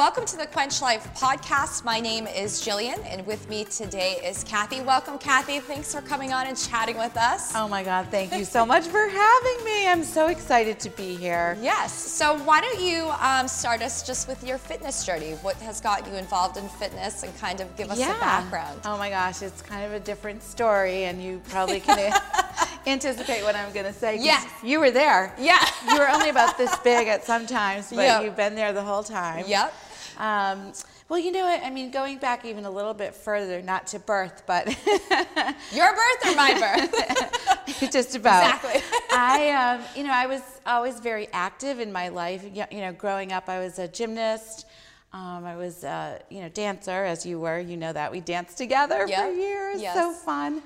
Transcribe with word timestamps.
Welcome 0.00 0.24
to 0.24 0.38
the 0.38 0.46
Quench 0.46 0.80
Life 0.80 1.12
podcast. 1.14 1.84
My 1.84 2.00
name 2.00 2.26
is 2.26 2.62
Jillian, 2.62 3.04
and 3.04 3.26
with 3.26 3.46
me 3.50 3.64
today 3.66 4.12
is 4.24 4.42
Kathy. 4.44 4.80
Welcome, 4.80 5.18
Kathy. 5.18 5.60
Thanks 5.60 5.94
for 5.94 6.00
coming 6.00 6.32
on 6.32 6.46
and 6.46 6.56
chatting 6.56 6.96
with 6.96 7.18
us. 7.18 7.52
Oh 7.54 7.68
my 7.68 7.84
God, 7.84 8.06
thank 8.10 8.32
you 8.32 8.46
so 8.46 8.64
much 8.64 8.86
for 8.86 9.06
having 9.06 9.62
me. 9.62 9.86
I'm 9.86 10.02
so 10.02 10.28
excited 10.28 10.80
to 10.80 10.88
be 10.88 11.16
here. 11.16 11.54
Yes. 11.60 11.92
So, 11.92 12.38
why 12.44 12.62
don't 12.62 12.80
you 12.80 13.10
um, 13.20 13.46
start 13.46 13.82
us 13.82 14.02
just 14.02 14.26
with 14.26 14.42
your 14.42 14.56
fitness 14.56 15.04
journey? 15.04 15.32
What 15.42 15.56
has 15.56 15.82
got 15.82 16.06
you 16.06 16.14
involved 16.14 16.56
in 16.56 16.66
fitness 16.66 17.22
and 17.22 17.36
kind 17.36 17.60
of 17.60 17.76
give 17.76 17.90
us 17.90 17.98
yeah. 17.98 18.16
a 18.16 18.20
background? 18.20 18.80
Oh 18.86 18.96
my 18.96 19.10
gosh, 19.10 19.42
it's 19.42 19.60
kind 19.60 19.84
of 19.84 19.92
a 19.92 20.00
different 20.00 20.42
story, 20.42 21.04
and 21.04 21.22
you 21.22 21.42
probably 21.50 21.78
can 21.78 22.18
anticipate 22.86 23.42
what 23.42 23.54
I'm 23.54 23.70
going 23.74 23.84
to 23.84 23.92
say. 23.92 24.16
Yes. 24.18 24.50
You 24.64 24.80
were 24.80 24.90
there. 24.90 25.34
Yeah. 25.38 25.62
you 25.92 25.98
were 25.98 26.08
only 26.08 26.30
about 26.30 26.56
this 26.56 26.74
big 26.78 27.06
at 27.06 27.22
some 27.22 27.46
times, 27.46 27.90
but 27.90 27.98
Yep. 28.10 28.24
you've 28.24 28.36
been 28.36 28.54
there 28.54 28.72
the 28.72 28.82
whole 28.82 29.02
time. 29.02 29.44
Yep. 29.46 29.74
Um, 30.20 30.72
well, 31.08 31.18
you 31.18 31.32
know 31.32 31.46
what? 31.46 31.62
I 31.64 31.70
mean, 31.70 31.90
going 31.90 32.18
back 32.18 32.44
even 32.44 32.66
a 32.66 32.70
little 32.70 32.92
bit 32.92 33.14
further, 33.14 33.62
not 33.62 33.86
to 33.88 33.98
birth, 33.98 34.42
but 34.46 34.66
Your 35.72 35.94
birth 35.94 36.26
or 36.26 36.36
my 36.36 36.54
birth? 36.60 37.90
just 37.90 38.14
about. 38.14 38.54
Exactly. 38.54 38.82
I, 39.12 39.50
um, 39.50 39.82
you 39.96 40.04
know, 40.04 40.12
I 40.12 40.26
was 40.26 40.42
always 40.66 41.00
very 41.00 41.26
active 41.32 41.80
in 41.80 41.90
my 41.90 42.08
life. 42.08 42.44
You 42.54 42.80
know, 42.80 42.92
growing 42.92 43.32
up, 43.32 43.48
I 43.48 43.58
was 43.60 43.78
a 43.78 43.88
gymnast. 43.88 44.66
Um, 45.14 45.44
I 45.44 45.56
was, 45.56 45.84
uh, 45.84 46.18
you 46.28 46.42
know, 46.42 46.50
dancer, 46.50 47.04
as 47.04 47.24
you 47.24 47.40
were. 47.40 47.58
You 47.58 47.78
know 47.78 47.92
that 47.92 48.12
we 48.12 48.20
danced 48.20 48.58
together 48.58 49.06
Yep. 49.08 49.18
for 49.18 49.32
years. 49.32 49.80
Yes. 49.80 49.96
So 49.96 50.12
fun. 50.12 50.62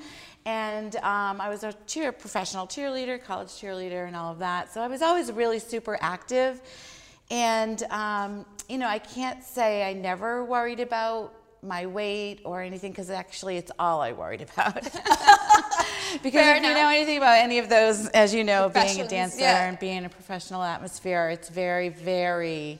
And 0.46 0.96
um, 0.96 1.40
I 1.40 1.48
was 1.48 1.62
a 1.62 1.72
cheer, 1.86 2.12
professional 2.12 2.66
cheerleader, 2.66 3.22
college 3.22 3.48
cheerleader, 3.48 4.06
and 4.06 4.14
all 4.16 4.32
of 4.32 4.40
that. 4.40 4.74
So 4.74 4.82
I 4.82 4.88
was 4.88 5.00
always 5.00 5.32
really 5.32 5.58
super 5.60 5.96
active. 6.02 6.60
And, 7.30 7.82
um, 7.84 8.46
you 8.68 8.78
know, 8.78 8.86
I 8.86 8.98
can't 8.98 9.42
say 9.42 9.88
I 9.88 9.92
never 9.92 10.44
worried 10.44 10.80
about 10.80 11.34
my 11.62 11.86
weight 11.86 12.40
or 12.44 12.60
anything 12.60 12.92
because 12.92 13.10
actually 13.10 13.56
it's 13.56 13.72
all 13.78 14.00
I 14.00 14.12
worried 14.12 14.42
about. 14.52 14.74
because 14.74 16.40
Fair 16.40 16.56
if 16.56 16.62
you 16.62 16.74
know 16.74 16.88
anything 16.88 17.16
about 17.16 17.38
any 17.38 17.58
of 17.58 17.68
those, 17.68 18.06
as 18.08 18.34
you 18.34 18.44
know, 18.44 18.68
being 18.68 19.00
a 19.00 19.08
dancer 19.08 19.40
yeah. 19.40 19.68
and 19.68 19.78
being 19.78 19.98
in 19.98 20.04
a 20.04 20.10
professional 20.10 20.62
atmosphere, 20.62 21.30
it's 21.30 21.48
very, 21.48 21.88
very 21.88 22.78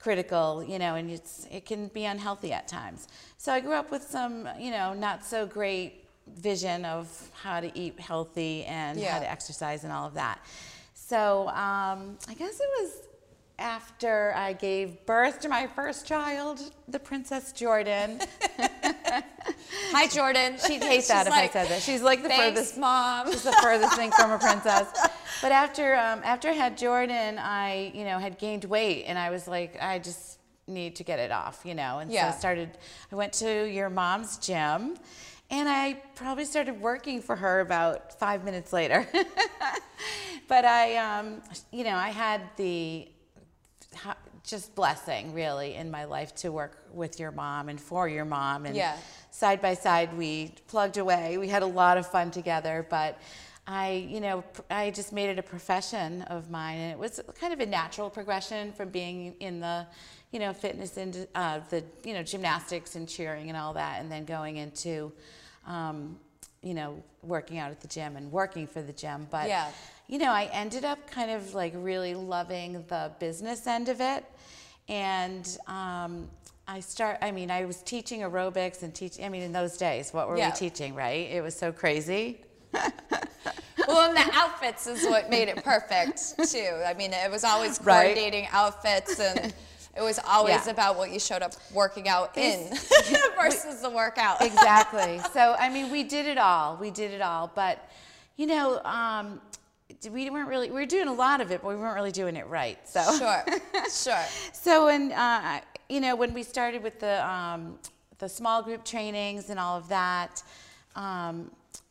critical, 0.00 0.64
you 0.66 0.78
know, 0.78 0.94
and 0.94 1.10
it's 1.10 1.46
it 1.50 1.66
can 1.66 1.88
be 1.88 2.04
unhealthy 2.04 2.52
at 2.52 2.68
times. 2.68 3.08
So 3.36 3.52
I 3.52 3.60
grew 3.60 3.74
up 3.74 3.90
with 3.90 4.02
some, 4.02 4.48
you 4.58 4.70
know, 4.70 4.94
not 4.94 5.24
so 5.24 5.46
great 5.46 6.04
vision 6.36 6.84
of 6.84 7.30
how 7.42 7.60
to 7.60 7.76
eat 7.78 7.98
healthy 7.98 8.64
and 8.64 8.98
Yeah. 8.98 9.14
how 9.14 9.20
to 9.20 9.30
exercise 9.30 9.84
and 9.84 9.92
all 9.92 10.06
of 10.06 10.14
that. 10.14 10.40
So 10.94 11.48
um, 11.48 12.18
I 12.28 12.34
guess 12.36 12.60
it 12.60 12.68
was 12.80 12.90
after 13.58 14.32
I 14.36 14.52
gave 14.52 15.04
birth 15.06 15.40
to 15.40 15.48
my 15.48 15.66
first 15.66 16.06
child, 16.06 16.60
the 16.86 16.98
Princess 16.98 17.52
Jordan. 17.52 18.20
Hi, 19.92 20.06
Jordan. 20.08 20.56
She'd 20.64 20.82
hate 20.82 21.06
that 21.08 21.26
if 21.26 21.30
like, 21.32 21.50
I 21.50 21.52
said 21.52 21.68
that. 21.68 21.82
She's 21.82 22.02
like 22.02 22.22
the 22.22 22.28
Thanks, 22.28 22.58
furthest 22.58 22.78
mom. 22.78 23.30
She's 23.32 23.42
the 23.42 23.52
furthest 23.52 23.96
thing 23.96 24.10
from 24.12 24.30
a 24.30 24.38
princess. 24.48 24.88
But 25.42 25.52
after 25.52 25.96
um, 25.96 26.20
after 26.24 26.48
I 26.48 26.52
had 26.52 26.78
Jordan, 26.78 27.38
I 27.38 27.90
you 27.94 28.04
know 28.04 28.18
had 28.18 28.38
gained 28.38 28.64
weight, 28.64 29.04
and 29.06 29.18
I 29.18 29.30
was 29.30 29.48
like, 29.48 29.76
I 29.82 29.98
just 29.98 30.38
need 30.66 30.96
to 30.96 31.04
get 31.04 31.18
it 31.18 31.32
off, 31.32 31.62
you 31.64 31.74
know. 31.74 31.98
And 31.98 32.10
Yeah. 32.12 32.30
so 32.30 32.36
I 32.36 32.38
started. 32.38 32.70
I 33.10 33.16
went 33.16 33.32
to 33.34 33.64
your 33.68 33.90
mom's 33.90 34.38
gym, 34.38 34.96
and 35.50 35.68
I 35.68 35.94
probably 36.14 36.44
started 36.44 36.80
working 36.80 37.20
for 37.22 37.34
her 37.36 37.60
about 37.60 38.18
five 38.18 38.44
minutes 38.44 38.72
later. 38.72 39.06
but 40.48 40.64
I, 40.64 40.96
um, 40.96 41.42
you 41.72 41.84
know, 41.84 41.96
I 41.96 42.10
had 42.10 42.42
the 42.56 43.08
just 44.44 44.74
blessing 44.74 45.34
really 45.34 45.74
in 45.74 45.90
my 45.90 46.04
life 46.04 46.34
to 46.34 46.50
work 46.50 46.78
with 46.92 47.18
your 47.20 47.30
mom 47.30 47.68
and 47.68 47.80
for 47.80 48.08
your 48.08 48.24
mom 48.24 48.64
and 48.66 48.76
Yeah. 48.76 48.96
side 49.30 49.60
by 49.60 49.74
side 49.74 50.16
we 50.16 50.52
plugged 50.68 50.96
away 50.96 51.36
we 51.38 51.48
had 51.48 51.62
a 51.62 51.66
lot 51.66 51.98
of 51.98 52.06
fun 52.06 52.30
together 52.30 52.86
but 52.88 53.18
i 53.66 54.06
you 54.08 54.20
know 54.20 54.42
i 54.70 54.90
just 54.90 55.12
made 55.12 55.28
it 55.28 55.38
a 55.38 55.42
profession 55.42 56.22
of 56.22 56.50
mine 56.50 56.78
and 56.78 56.92
it 56.92 56.98
was 56.98 57.20
kind 57.38 57.52
of 57.52 57.60
a 57.60 57.66
natural 57.66 58.08
progression 58.08 58.72
from 58.72 58.88
being 58.88 59.34
in 59.40 59.60
the 59.60 59.86
you 60.30 60.38
know 60.38 60.52
fitness 60.52 60.96
and 60.96 61.26
uh, 61.34 61.60
the 61.70 61.82
you 62.04 62.14
know 62.14 62.22
gymnastics 62.22 62.94
and 62.96 63.08
cheering 63.08 63.48
and 63.48 63.56
all 63.56 63.74
that 63.74 64.00
and 64.00 64.10
then 64.10 64.24
going 64.24 64.56
into 64.56 65.12
um, 65.66 66.18
you 66.62 66.74
know 66.74 67.02
working 67.22 67.58
out 67.58 67.70
at 67.70 67.80
the 67.80 67.88
gym 67.88 68.16
and 68.16 68.30
working 68.32 68.66
for 68.66 68.80
the 68.80 68.92
gym 68.92 69.26
but 69.30 69.46
Yeah. 69.48 69.68
You 70.08 70.18
know, 70.18 70.30
I 70.32 70.48
ended 70.52 70.84
up 70.84 71.10
kind 71.10 71.30
of 71.30 71.54
like 71.54 71.72
really 71.76 72.14
loving 72.14 72.82
the 72.88 73.12
business 73.20 73.66
end 73.66 73.88
of 73.88 74.00
it. 74.00 74.24
And 74.88 75.46
um, 75.66 76.28
I 76.66 76.80
start, 76.80 77.18
I 77.20 77.30
mean, 77.30 77.50
I 77.50 77.66
was 77.66 77.82
teaching 77.82 78.22
aerobics 78.22 78.82
and 78.82 78.94
teaching, 78.94 79.24
I 79.24 79.28
mean, 79.28 79.42
in 79.42 79.52
those 79.52 79.76
days, 79.76 80.12
what 80.14 80.28
were 80.28 80.38
Yeah. 80.38 80.48
we 80.48 80.56
teaching, 80.56 80.94
right? 80.94 81.30
It 81.30 81.42
was 81.42 81.54
so 81.56 81.72
crazy. 81.72 82.40
Well, 83.86 84.06
and 84.10 84.16
the 84.18 84.36
outfits 84.36 84.86
is 84.86 85.06
what 85.06 85.30
made 85.30 85.48
it 85.48 85.64
perfect 85.64 86.34
too. 86.50 86.82
I 86.86 86.92
mean, 86.92 87.14
it 87.14 87.30
was 87.30 87.42
always 87.42 87.80
Right. 87.84 88.02
coordinating 88.14 88.46
outfits, 88.52 89.18
and 89.18 89.50
it 89.96 90.02
was 90.02 90.18
always 90.28 90.66
Yeah. 90.66 90.72
about 90.72 90.98
what 90.98 91.10
you 91.10 91.18
showed 91.18 91.40
up 91.40 91.52
working 91.72 92.06
out 92.06 92.36
in 92.36 92.68
versus 93.40 93.80
the 93.80 93.88
workout. 93.88 94.42
exactly. 94.42 95.20
So, 95.32 95.54
I 95.58 95.70
mean, 95.70 95.90
we 95.90 96.02
did 96.04 96.26
it 96.26 96.36
all. 96.36 96.76
We 96.76 96.90
did 96.90 97.12
it 97.12 97.22
all. 97.22 97.50
But, 97.54 97.88
you 98.36 98.46
know, 98.46 98.82
um, 98.84 99.40
we 100.10 100.30
weren't 100.30 100.48
really, 100.48 100.68
we 100.68 100.74
were 100.74 100.86
doing 100.86 101.08
a 101.08 101.12
lot 101.12 101.40
of 101.40 101.50
it, 101.50 101.62
but 101.62 101.68
we 101.68 101.76
weren't 101.76 101.94
really 101.94 102.12
doing 102.12 102.36
it 102.36 102.46
right. 102.46 102.78
So, 102.88 103.02
Sure, 103.18 103.44
sure. 103.90 104.24
So 104.52 104.86
when 104.86 105.12
uh, 105.12 105.60
you 105.88 106.00
know 106.00 106.14
when 106.16 106.34
we 106.34 106.42
started 106.42 106.82
with 106.82 107.00
the 107.00 107.26
um, 107.28 107.78
the 108.18 108.28
small 108.28 108.62
group 108.62 108.84
trainings 108.84 109.50
and 109.50 109.58
all 109.58 109.76
of 109.76 109.88
that, 109.88 110.42
um, 110.96 111.50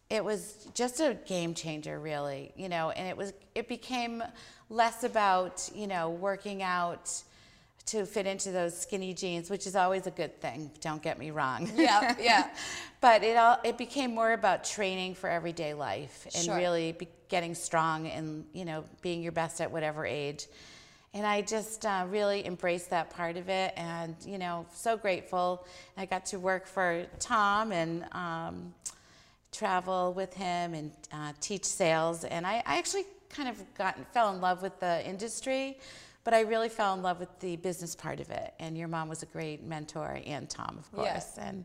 it 0.10 0.24
was 0.24 0.68
just 0.74 1.00
a 1.00 1.18
game 1.26 1.54
changer, 1.54 2.00
really. 2.00 2.52
You 2.56 2.70
know, 2.70 2.92
and 2.92 3.08
it 3.08 3.18
was 3.18 3.34
it 3.56 3.68
became 3.68 4.24
less 4.70 5.04
about 5.04 5.70
you 5.74 5.88
know 5.88 6.10
working 6.10 6.64
out 6.64 7.12
to 7.88 8.06
fit 8.06 8.28
into 8.28 8.52
those 8.52 8.78
skinny 8.78 9.14
jeans, 9.14 9.50
which 9.50 9.66
is 9.66 9.76
always 9.76 10.08
a 10.08 10.12
good 10.12 10.40
thing. 10.42 10.72
Don't 10.82 11.02
get 11.02 11.18
me 11.18 11.32
wrong. 11.32 11.70
Yeah, 11.78 12.16
yeah. 12.20 12.50
but 13.02 13.24
it 13.24 13.38
all 13.38 13.58
it 13.64 13.78
became 13.78 14.14
more 14.14 14.34
about 14.34 14.64
training 14.64 15.16
for 15.16 15.30
everyday 15.30 15.74
life 15.74 16.28
and 16.36 16.46
Sure. 16.46 16.56
really 16.56 16.92
be 16.92 17.08
getting 17.30 17.54
strong 17.56 18.08
and 18.08 18.46
you 18.54 18.66
know 18.66 18.84
being 19.02 19.22
your 19.22 19.32
best 19.32 19.62
at 19.62 19.70
whatever 19.72 20.06
age 20.06 20.48
and 21.14 21.26
i 21.26 21.42
just 21.42 21.86
uh, 21.86 22.06
really 22.10 22.46
embraced 22.48 22.90
that 22.90 23.10
part 23.10 23.36
of 23.38 23.50
it 23.50 23.74
and 23.76 24.16
you 24.26 24.38
know 24.38 24.66
so 24.74 24.96
grateful 24.98 25.66
i 25.98 26.06
got 26.06 26.26
to 26.26 26.40
work 26.40 26.66
for 26.66 27.06
tom 27.20 27.72
and 27.72 28.06
um, 28.14 28.74
travel 29.52 30.14
with 30.14 30.34
him 30.34 30.74
and 30.74 30.92
uh, 31.14 31.32
teach 31.42 31.66
sales 31.66 32.24
and 32.24 32.46
I, 32.48 32.64
I 32.66 32.78
actually 32.78 33.06
kind 33.30 33.50
of 33.50 33.62
got 33.78 33.98
fell 34.14 34.34
in 34.34 34.42
love 34.42 34.62
with 34.62 34.80
the 34.80 35.06
industry 35.08 35.78
but 36.28 36.34
i 36.34 36.42
really 36.42 36.68
fell 36.68 36.94
in 36.94 37.02
love 37.02 37.22
with 37.22 37.40
the 37.40 37.56
business 37.56 37.96
part 37.96 38.20
of 38.20 38.30
it 38.32 38.54
and 38.60 38.78
your 38.78 38.90
mom 38.90 39.08
was 39.08 39.24
a 39.24 39.26
great 39.28 39.64
mentor 39.64 40.20
and 40.26 40.50
tom 40.50 40.76
of 40.78 40.92
course 40.92 41.38
and 41.38 41.64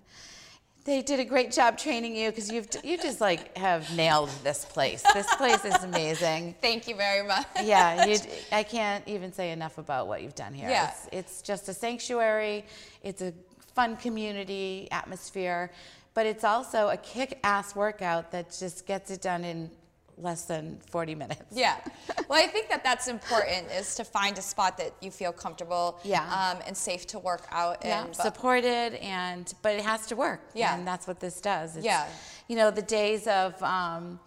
they 0.84 1.02
did 1.02 1.18
a 1.18 1.24
great 1.24 1.50
job 1.50 1.76
training 1.76 2.14
you 2.14 2.30
because 2.30 2.48
you've 2.48 2.68
you 2.84 2.96
just 2.96 3.20
like 3.20 3.56
have 3.56 3.94
nailed 3.94 4.30
this 4.42 4.64
place. 4.64 5.04
This 5.14 5.32
place 5.36 5.64
is 5.64 5.84
amazing. 5.84 6.56
Thank 6.60 6.88
you 6.88 6.96
very 6.96 7.26
much. 7.26 7.46
Yeah, 7.62 8.04
you, 8.06 8.18
I 8.52 8.64
can't 8.64 9.06
even 9.06 9.32
say 9.32 9.52
enough 9.52 9.78
about 9.78 10.08
what 10.08 10.22
you've 10.22 10.34
done 10.34 10.52
here. 10.52 10.68
Yeah. 10.68 10.90
It's, 10.90 11.08
it's 11.12 11.42
just 11.42 11.68
a 11.68 11.74
sanctuary. 11.74 12.64
It's 13.02 13.22
a 13.22 13.32
fun 13.74 13.96
community 13.96 14.88
atmosphere, 14.90 15.70
but 16.14 16.26
it's 16.26 16.42
also 16.42 16.88
a 16.88 16.96
kick-ass 16.96 17.76
workout 17.76 18.32
that 18.32 18.54
just 18.58 18.84
gets 18.86 19.10
it 19.12 19.22
done 19.22 19.44
in 19.44 19.70
less 20.18 20.44
than 20.44 20.78
40 20.90 21.14
minutes. 21.14 21.42
Yeah. 21.52 21.76
Well, 22.28 22.42
I 22.42 22.46
think 22.46 22.70
that 22.70 22.82
that's 22.82 23.08
important 23.08 23.70
is 23.70 23.94
to 23.96 24.04
find 24.04 24.38
a 24.38 24.42
spot 24.42 24.78
that 24.78 24.94
you 25.02 25.10
feel 25.10 25.32
comfortable 25.32 25.98
Yeah. 26.02 26.22
um, 26.24 26.62
and 26.66 26.74
safe 26.74 27.06
to 27.08 27.18
work 27.18 27.46
out 27.50 27.78
yeah, 27.84 28.06
in. 28.06 28.14
Supported 28.14 28.94
and 29.02 29.52
but 29.60 29.74
it 29.74 29.82
has 29.82 30.06
to 30.06 30.16
work. 30.16 30.40
Yeah. 30.54 30.74
and 30.74 30.86
that's 30.86 31.06
what 31.06 31.20
this 31.20 31.40
does. 31.42 31.76
It's, 31.76 31.84
Yeah. 31.84 32.06
you 32.48 32.56
know 32.56 32.70
the 32.70 32.80
days 32.82 33.26
of 33.26 33.60
um, 33.62 34.18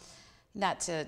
not 0.53 0.81
to 0.81 1.07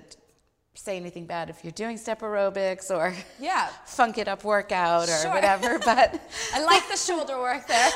say 0.74 0.96
anything 0.96 1.26
bad 1.26 1.50
if 1.50 1.62
you're 1.62 1.72
doing 1.72 1.96
step 1.98 2.20
aerobics 2.20 2.90
or 2.90 3.14
Yeah. 3.38 3.68
funk 3.84 4.18
it 4.18 4.26
up 4.26 4.42
workout 4.42 5.08
or 5.08 5.18
Sure. 5.22 5.30
whatever, 5.32 5.78
but 5.84 6.20
I 6.54 6.64
like 6.64 6.88
the 6.88 6.96
shoulder 6.96 7.38
work 7.38 7.66
there. 7.68 7.90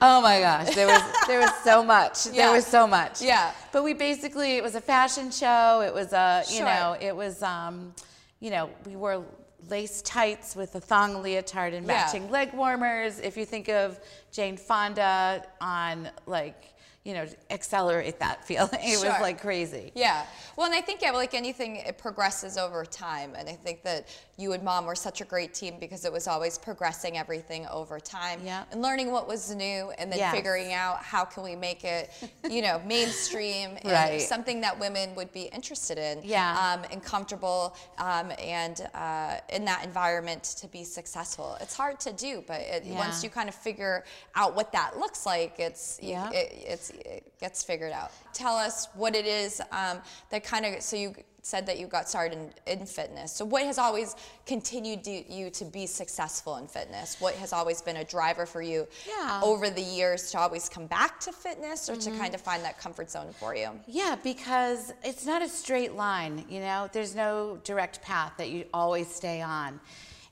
Oh 0.00 0.20
my 0.20 0.40
gosh, 0.40 0.74
there 0.74 0.86
was 0.86 1.02
there 1.26 1.40
was 1.40 1.52
so 1.62 1.82
much. 1.84 2.26
Yeah. 2.26 2.46
There 2.46 2.52
was 2.52 2.66
so 2.66 2.86
much. 2.86 3.20
Yeah. 3.22 3.52
But 3.72 3.84
we 3.84 3.94
basically 3.94 4.56
it 4.56 4.62
was 4.62 4.74
a 4.74 4.80
fashion 4.80 5.30
show. 5.30 5.82
It 5.86 5.92
was 5.94 6.12
a 6.12 6.44
you 6.48 6.56
Sure. 6.58 6.66
know 6.66 6.96
it 7.00 7.14
was 7.14 7.42
um, 7.42 7.94
you 8.40 8.50
know 8.50 8.70
we 8.86 8.96
wore 8.96 9.24
lace 9.68 10.02
tights 10.02 10.56
with 10.56 10.74
a 10.74 10.80
thong 10.80 11.22
leotard 11.22 11.72
and 11.74 11.86
Yeah. 11.86 11.92
matching 11.94 12.30
leg 12.30 12.52
warmers. 12.52 13.20
If 13.20 13.36
you 13.36 13.44
think 13.44 13.68
of 13.68 13.98
Jane 14.32 14.56
Fonda 14.56 15.44
on 15.60 16.10
like 16.26 16.71
you 17.04 17.14
know, 17.14 17.26
accelerate 17.50 18.20
that 18.20 18.44
feeling. 18.46 18.68
It 18.74 19.00
Sure. 19.00 19.10
was 19.10 19.20
like 19.20 19.40
crazy. 19.40 19.90
Yeah. 19.94 20.24
Well, 20.56 20.66
and 20.66 20.74
I 20.74 20.80
think, 20.80 21.02
yeah, 21.02 21.10
like 21.10 21.34
anything, 21.34 21.76
it 21.76 21.98
progresses 21.98 22.56
over 22.56 22.84
time. 22.84 23.34
And 23.36 23.48
I 23.48 23.54
think 23.54 23.82
that 23.82 24.06
you 24.36 24.52
and 24.52 24.62
mom 24.62 24.86
were 24.86 24.94
such 24.94 25.20
a 25.20 25.24
great 25.24 25.52
team 25.54 25.74
because 25.80 26.04
it 26.04 26.12
was 26.12 26.26
always 26.28 26.58
progressing 26.58 27.18
everything 27.18 27.66
over 27.68 27.98
time 27.98 28.40
Yeah. 28.44 28.64
and 28.70 28.82
learning 28.82 29.10
what 29.10 29.26
was 29.26 29.52
new 29.54 29.90
and 29.98 30.10
then 30.12 30.18
Yes. 30.18 30.34
figuring 30.34 30.72
out 30.72 31.02
how 31.02 31.24
can 31.24 31.42
we 31.42 31.56
make 31.56 31.84
it, 31.84 32.10
you 32.48 32.62
know, 32.62 32.80
mainstream 32.86 33.76
and 33.82 33.90
Right. 33.92 34.20
something 34.20 34.60
that 34.60 34.78
women 34.78 35.14
would 35.16 35.32
be 35.32 35.42
interested 35.44 35.98
in 35.98 36.20
Yeah. 36.22 36.56
um, 36.74 36.84
and 36.92 37.02
comfortable 37.02 37.76
um, 37.98 38.32
and 38.38 38.88
uh, 38.94 39.38
in 39.48 39.64
that 39.64 39.84
environment 39.84 40.44
to 40.60 40.68
be 40.68 40.84
successful. 40.84 41.56
It's 41.60 41.74
hard 41.76 41.98
to 42.00 42.12
do, 42.12 42.44
but 42.46 42.60
it, 42.60 42.84
once 42.86 43.24
you 43.24 43.30
kind 43.30 43.48
of 43.48 43.54
figure 43.54 44.04
out 44.36 44.54
what 44.54 44.70
that 44.72 44.98
looks 44.98 45.26
like, 45.26 45.58
it's, 45.58 45.98
Yeah. 46.00 46.30
it, 46.30 46.52
it's, 46.66 46.91
it 46.94 47.32
gets 47.40 47.62
figured 47.62 47.92
out. 47.92 48.12
Tell 48.32 48.56
us 48.56 48.88
what 48.94 49.14
it 49.14 49.26
is 49.26 49.60
um, 49.72 49.98
that 50.30 50.44
kind 50.44 50.66
of, 50.66 50.82
so 50.82 50.96
you 50.96 51.14
said 51.44 51.66
that 51.66 51.78
you 51.80 51.88
got 51.88 52.08
started 52.08 52.38
in, 52.66 52.78
in 52.80 52.86
fitness. 52.86 53.32
So 53.32 53.44
what 53.44 53.64
has 53.64 53.76
always 53.76 54.14
continued 54.46 55.02
to, 55.04 55.32
you 55.32 55.50
to 55.50 55.64
be 55.64 55.86
successful 55.86 56.56
in 56.58 56.68
fitness? 56.68 57.16
What 57.20 57.34
has 57.34 57.52
always 57.52 57.82
been 57.82 57.96
a 57.96 58.04
driver 58.04 58.46
for 58.46 58.62
you 58.62 58.86
Yeah. 59.08 59.40
over 59.42 59.68
the 59.68 59.82
years 59.82 60.30
to 60.30 60.38
always 60.38 60.68
come 60.68 60.86
back 60.86 61.18
to 61.20 61.32
fitness 61.32 61.88
or 61.88 61.96
to 61.96 62.10
kind 62.12 62.34
of 62.36 62.40
find 62.40 62.62
that 62.62 62.78
comfort 62.78 63.10
zone 63.10 63.34
for 63.40 63.56
you? 63.56 63.70
Yeah, 63.88 64.16
because 64.22 64.92
it's 65.02 65.26
not 65.26 65.42
a 65.42 65.48
straight 65.48 65.94
line, 65.94 66.44
you 66.48 66.60
know, 66.60 66.88
there's 66.92 67.16
no 67.16 67.58
direct 67.64 68.00
path 68.02 68.34
that 68.38 68.50
you 68.50 68.64
always 68.72 69.08
stay 69.12 69.42
on. 69.42 69.80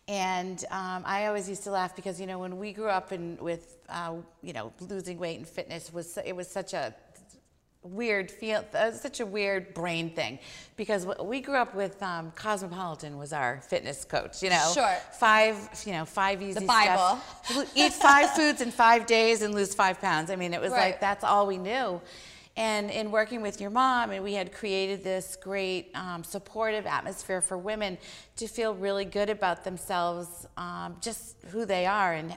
And 0.06 0.64
um, 0.70 1.04
I 1.06 1.26
always 1.26 1.48
used 1.48 1.62
to 1.64 1.70
laugh 1.70 1.94
because, 1.94 2.20
you 2.20 2.26
know, 2.26 2.38
when 2.38 2.58
we 2.58 2.72
grew 2.72 2.88
up 2.88 3.12
in, 3.12 3.36
with, 3.40 3.76
uh, 3.90 4.14
you 4.42 4.52
know, 4.52 4.72
losing 4.80 5.18
weight 5.18 5.38
and 5.38 5.46
fitness 5.48 5.92
was, 5.92 6.18
it 6.24 6.34
was 6.34 6.48
such 6.48 6.72
a 6.74 6.94
weird 7.82 8.30
feel, 8.30 8.62
uh, 8.74 8.90
such 8.90 9.20
a 9.20 9.26
weird 9.26 9.72
brain 9.72 10.10
thing 10.10 10.38
because 10.76 11.06
we 11.22 11.40
grew 11.40 11.56
up 11.56 11.74
with 11.74 12.02
um, 12.02 12.30
Cosmopolitan 12.36 13.16
was 13.16 13.32
our 13.32 13.60
fitness 13.62 14.04
coach, 14.04 14.42
you 14.42 14.50
know, 14.50 14.70
Sure. 14.74 14.96
five, 15.18 15.56
you 15.86 15.92
know, 15.92 16.04
five 16.04 16.42
easy 16.42 16.60
the 16.60 16.66
Bible. 16.66 17.18
steps. 17.44 17.70
Eat 17.74 17.92
five 17.94 18.30
foods 18.36 18.60
in 18.60 18.70
five 18.70 19.06
days 19.06 19.40
and 19.42 19.54
lose 19.54 19.74
five 19.74 19.98
pounds. 20.00 20.30
I 20.30 20.36
mean, 20.36 20.52
it 20.52 20.60
was 20.60 20.72
Right. 20.72 20.90
like 20.92 21.00
that's 21.00 21.24
all 21.24 21.46
we 21.46 21.56
knew. 21.56 22.00
And 22.56 22.90
in 22.90 23.10
working 23.10 23.40
with 23.40 23.60
your 23.60 23.70
mom, 23.70 24.10
and 24.10 24.22
we 24.22 24.34
had 24.34 24.52
created 24.52 25.02
this 25.02 25.36
great 25.40 25.90
um, 25.94 26.22
supportive 26.24 26.84
atmosphere 26.84 27.40
for 27.40 27.56
women 27.56 27.96
to 28.36 28.46
feel 28.46 28.74
really 28.74 29.06
good 29.06 29.30
about 29.30 29.64
themselves, 29.64 30.46
um, 30.58 30.96
just 31.00 31.36
who 31.52 31.64
they 31.64 31.86
are. 31.86 32.12
And, 32.12 32.36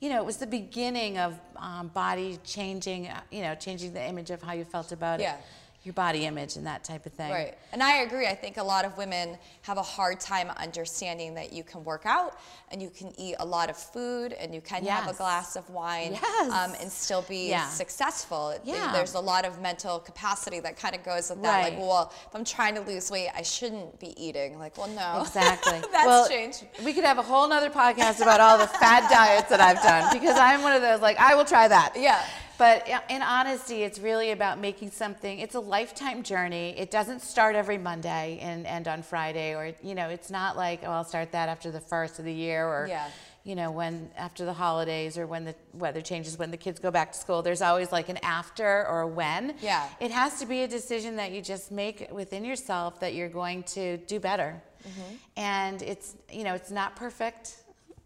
you 0.00 0.08
know, 0.10 0.18
it 0.20 0.24
was 0.24 0.36
the 0.36 0.46
beginning 0.46 1.18
of 1.18 1.38
um, 1.56 1.88
body 1.88 2.38
changing, 2.44 3.08
uh, 3.08 3.20
you 3.30 3.42
know, 3.42 3.54
changing 3.54 3.92
the 3.92 4.06
image 4.06 4.30
of 4.30 4.42
how 4.42 4.52
you 4.52 4.64
felt 4.64 4.92
about 4.92 5.20
Yeah. 5.20 5.34
it, 5.36 5.40
your 5.84 5.92
body 5.92 6.24
image 6.24 6.56
and 6.56 6.66
that 6.66 6.82
type 6.82 7.04
of 7.06 7.12
thing. 7.12 7.30
Right. 7.30 7.54
And 7.72 7.82
I 7.82 7.98
agree. 7.98 8.26
I 8.26 8.34
think 8.34 8.56
a 8.56 8.62
lot 8.62 8.84
of 8.84 8.96
women 8.96 9.36
have 9.62 9.76
a 9.76 9.82
hard 9.82 10.18
time 10.18 10.50
understanding 10.56 11.34
that 11.34 11.52
you 11.52 11.62
can 11.62 11.84
work 11.84 12.02
out 12.06 12.38
and 12.70 12.80
you 12.82 12.88
can 12.90 13.12
eat 13.18 13.36
a 13.38 13.44
lot 13.44 13.68
of 13.68 13.76
food 13.76 14.32
and 14.32 14.54
you 14.54 14.60
can 14.60 14.84
have 14.86 15.08
a 15.08 15.12
glass 15.16 15.56
of 15.56 15.68
wine 15.70 16.12
Yes. 16.12 16.50
um, 16.52 16.74
and 16.80 16.90
still 16.90 17.22
be 17.22 17.50
Yeah. 17.50 17.68
successful. 17.68 18.58
Yeah. 18.64 18.92
There's 18.92 19.14
a 19.14 19.20
lot 19.20 19.44
of 19.44 19.60
mental 19.60 19.98
capacity 19.98 20.58
that 20.60 20.76
kind 20.78 20.94
of 20.94 21.04
goes 21.04 21.28
with 21.30 21.42
that. 21.42 21.62
Like, 21.62 21.78
well, 21.78 22.12
if 22.28 22.34
I'm 22.34 22.44
trying 22.44 22.74
to 22.76 22.80
lose 22.80 23.10
weight, 23.10 23.28
I 23.36 23.42
shouldn't 23.42 24.00
be 24.00 24.14
eating. 24.22 24.58
Like, 24.58 24.78
well, 24.78 24.88
no. 24.88 25.20
Exactly. 25.20 25.80
That's 25.92 26.06
well, 26.06 26.28
changed. 26.28 26.64
We 26.84 26.92
could 26.94 27.04
have 27.04 27.18
a 27.18 27.22
whole 27.22 27.46
nother 27.48 27.70
podcast 27.70 28.22
about 28.22 28.40
all 28.40 28.56
the 28.58 28.66
fad 28.66 29.08
diets 29.10 29.50
that 29.50 29.60
I've 29.60 29.82
done 29.82 30.12
because 30.12 30.38
I'm 30.38 30.62
one 30.62 30.72
of 30.72 30.80
those 30.82 31.00
like 31.00 31.18
I 31.18 31.34
will 31.34 31.44
try 31.44 31.68
that. 31.68 31.92
Yeah. 31.96 32.24
But 32.56 32.88
in 33.10 33.20
honesty, 33.22 33.82
it's 33.82 33.98
really 33.98 34.30
about 34.30 34.58
making 34.60 34.90
something. 34.92 35.38
It's 35.40 35.54
a 35.56 35.60
lifetime 35.60 36.22
journey. 36.22 36.74
It 36.78 36.90
doesn't 36.90 37.20
start 37.20 37.56
every 37.56 37.78
Monday 37.78 38.38
and 38.40 38.64
end 38.66 38.86
on 38.86 39.02
Friday, 39.02 39.54
or 39.54 39.74
you 39.82 39.94
know, 39.94 40.08
it's 40.08 40.30
not 40.30 40.56
like 40.56 40.80
oh, 40.84 40.90
I'll 40.90 41.04
start 41.04 41.32
that 41.32 41.48
after 41.48 41.70
the 41.70 41.80
first 41.80 42.18
of 42.18 42.24
the 42.24 42.32
year, 42.32 42.66
or 42.66 42.86
Yeah. 42.88 43.08
you 43.42 43.56
know, 43.56 43.70
when 43.72 44.08
after 44.16 44.44
the 44.44 44.52
holidays 44.52 45.18
or 45.18 45.26
when 45.26 45.44
the 45.44 45.54
weather 45.72 46.00
changes, 46.00 46.38
when 46.38 46.50
the 46.52 46.56
kids 46.56 46.78
go 46.78 46.90
back 46.90 47.12
to 47.12 47.18
school. 47.18 47.42
There's 47.42 47.60
always 47.62 47.90
like 47.90 48.08
an 48.08 48.18
after 48.22 48.86
or 48.86 49.00
a 49.00 49.08
when. 49.08 49.54
Yeah. 49.60 49.88
It 50.00 50.10
has 50.12 50.38
to 50.38 50.46
be 50.46 50.62
a 50.62 50.68
decision 50.68 51.16
that 51.16 51.32
you 51.32 51.42
just 51.42 51.72
make 51.72 52.08
within 52.12 52.44
yourself 52.44 53.00
that 53.00 53.14
you're 53.14 53.28
going 53.28 53.64
to 53.64 53.96
do 53.98 54.20
better. 54.20 54.62
Mm-hmm. 54.86 55.14
And 55.36 55.82
it's, 55.82 56.14
you 56.30 56.44
know, 56.44 56.54
it's 56.54 56.70
not 56.70 56.94
perfect. 56.94 57.56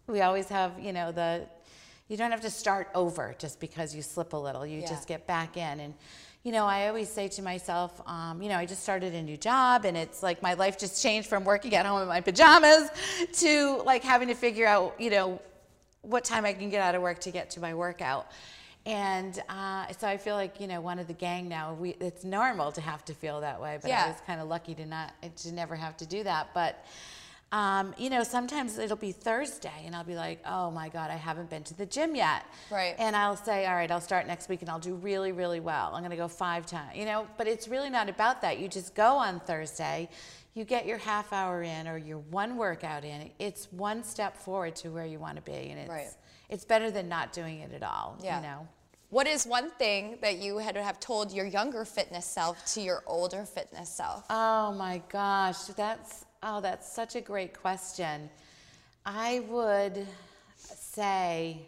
We 0.07 0.21
always 0.21 0.47
have, 0.49 0.79
you 0.79 0.91
know, 0.91 1.11
the, 1.11 1.45
you 2.09 2.17
don't 2.17 2.31
have 2.31 2.41
to 2.41 2.49
start 2.49 2.89
over 2.93 3.33
just 3.39 3.59
because 3.61 3.95
you 3.95 4.01
slip 4.01 4.33
a 4.33 4.37
little. 4.37 4.65
You 4.65 4.81
Yeah. 4.81 4.87
just 4.89 5.07
get 5.07 5.25
back 5.27 5.55
in. 5.55 5.79
And, 5.79 5.93
you 6.43 6.51
know, 6.51 6.65
I 6.65 6.87
always 6.87 7.07
say 7.09 7.27
to 7.29 7.41
myself, 7.41 8.01
um, 8.07 8.41
you 8.41 8.49
know, 8.49 8.57
I 8.57 8.65
just 8.65 8.83
started 8.83 9.13
a 9.13 9.21
new 9.21 9.37
job 9.37 9.85
and 9.85 9.95
it's 9.95 10.21
like 10.23 10.41
my 10.41 10.55
life 10.55 10.77
just 10.77 11.01
changed 11.01 11.29
from 11.29 11.45
working 11.45 11.75
at 11.75 11.85
home 11.85 12.01
in 12.01 12.07
my 12.07 12.19
pajamas 12.21 12.89
to 13.33 13.81
like 13.85 14.03
having 14.03 14.27
to 14.27 14.33
figure 14.35 14.65
out, 14.67 14.95
you 14.99 15.09
know, 15.11 15.39
what 16.01 16.23
time 16.25 16.45
I 16.45 16.53
can 16.53 16.69
get 16.69 16.81
out 16.81 16.95
of 16.95 17.01
work 17.01 17.19
to 17.21 17.31
get 17.31 17.51
to 17.51 17.59
my 17.59 17.73
workout. 17.75 18.27
And 18.85 19.39
uh, 19.49 19.87
so 19.99 20.07
I 20.07 20.17
feel 20.17 20.35
like 20.35 20.59
you 20.61 20.65
know 20.65 20.79
one 20.81 20.97
of 20.97 21.07
the 21.07 21.13
gang 21.13 21.49
now. 21.49 21.73
We, 21.73 21.89
it's 21.99 22.23
normal 22.23 22.71
to 22.71 22.81
have 22.81 23.03
to 23.05 23.13
feel 23.13 23.41
that 23.41 23.61
way, 23.61 23.77
but 23.81 23.89
Yeah. 23.91 24.05
I 24.05 24.07
was 24.07 24.21
kind 24.25 24.39
of 24.41 24.47
lucky 24.47 24.73
to 24.75 24.85
not 24.85 25.13
to 25.43 25.51
never 25.51 25.75
have 25.75 25.95
to 25.97 26.05
do 26.07 26.23
that. 26.23 26.47
But 26.53 26.83
um, 27.51 27.95
you 27.97 28.09
know, 28.09 28.23
sometimes 28.23 28.77
it'll 28.77 28.95
be 28.97 29.11
Thursday, 29.11 29.83
and 29.85 29.95
I'll 29.95 30.03
be 30.03 30.15
like, 30.15 30.39
"Oh 30.45 30.69
my 30.69 30.89
God, 30.89 31.09
I 31.09 31.15
haven't 31.15 31.49
been 31.49 31.63
to 31.63 31.73
the 31.73 31.85
gym 31.85 32.15
yet." 32.15 32.45
Right. 32.69 32.95
And 32.99 33.15
I'll 33.15 33.35
say, 33.35 33.65
"All 33.65 33.73
right, 33.75 33.89
I'll 33.89 34.01
start 34.01 34.27
next 34.27 34.49
week, 34.49 34.61
and 34.61 34.69
I'll 34.69 34.79
do 34.79 34.93
really, 34.95 35.31
really 35.31 35.59
well. 35.59 35.91
I'm 35.95 36.01
going 36.01 36.11
to 36.11 36.17
go 36.17 36.27
five 36.27 36.65
times." 36.65 36.95
You 36.95 37.05
know, 37.05 37.27
but 37.37 37.47
it's 37.47 37.67
really 37.67 37.89
not 37.89 38.07
about 38.09 38.41
that. 38.43 38.59
You 38.59 38.67
just 38.67 38.93
go 38.93 39.15
on 39.17 39.39
Thursday. 39.39 40.09
You 40.53 40.63
get 40.65 40.85
your 40.85 40.97
half 40.97 41.31
hour 41.33 41.63
in 41.63 41.87
or 41.87 41.97
your 41.97 42.17
one 42.19 42.57
workout 42.57 43.03
in. 43.03 43.31
It's 43.39 43.71
one 43.71 44.03
step 44.03 44.37
forward 44.37 44.75
to 44.77 44.89
where 44.89 45.05
you 45.05 45.17
want 45.19 45.37
to 45.37 45.41
be, 45.41 45.69
and 45.71 45.79
it's 45.79 45.89
Right. 45.89 46.09
it's 46.49 46.65
better 46.65 46.91
than 46.91 47.09
not 47.09 47.33
doing 47.33 47.59
it 47.61 47.73
at 47.73 47.81
all. 47.83 48.17
Yeah. 48.21 48.37
You 48.37 48.43
know. 48.43 48.67
What 49.09 49.25
is 49.25 49.47
one 49.47 49.71
thing 49.71 50.19
that 50.21 50.37
you 50.37 50.59
had 50.59 50.75
to 50.75 50.83
have 50.83 50.99
told 50.99 51.31
your 51.31 51.45
younger 51.47 51.83
fitness 51.83 52.27
self 52.27 52.63
to 52.73 52.81
your 52.81 53.01
older 53.07 53.43
fitness 53.43 53.89
self? 53.89 54.23
Oh 54.29 54.71
my 54.73 55.01
gosh, 55.09 55.57
that's 55.75 56.25
oh 56.43 56.61
that's 56.61 56.91
such 56.91 57.15
a 57.15 57.21
great 57.21 57.59
question. 57.59 58.29
I 59.05 59.41
would 59.49 60.05
say 60.55 61.65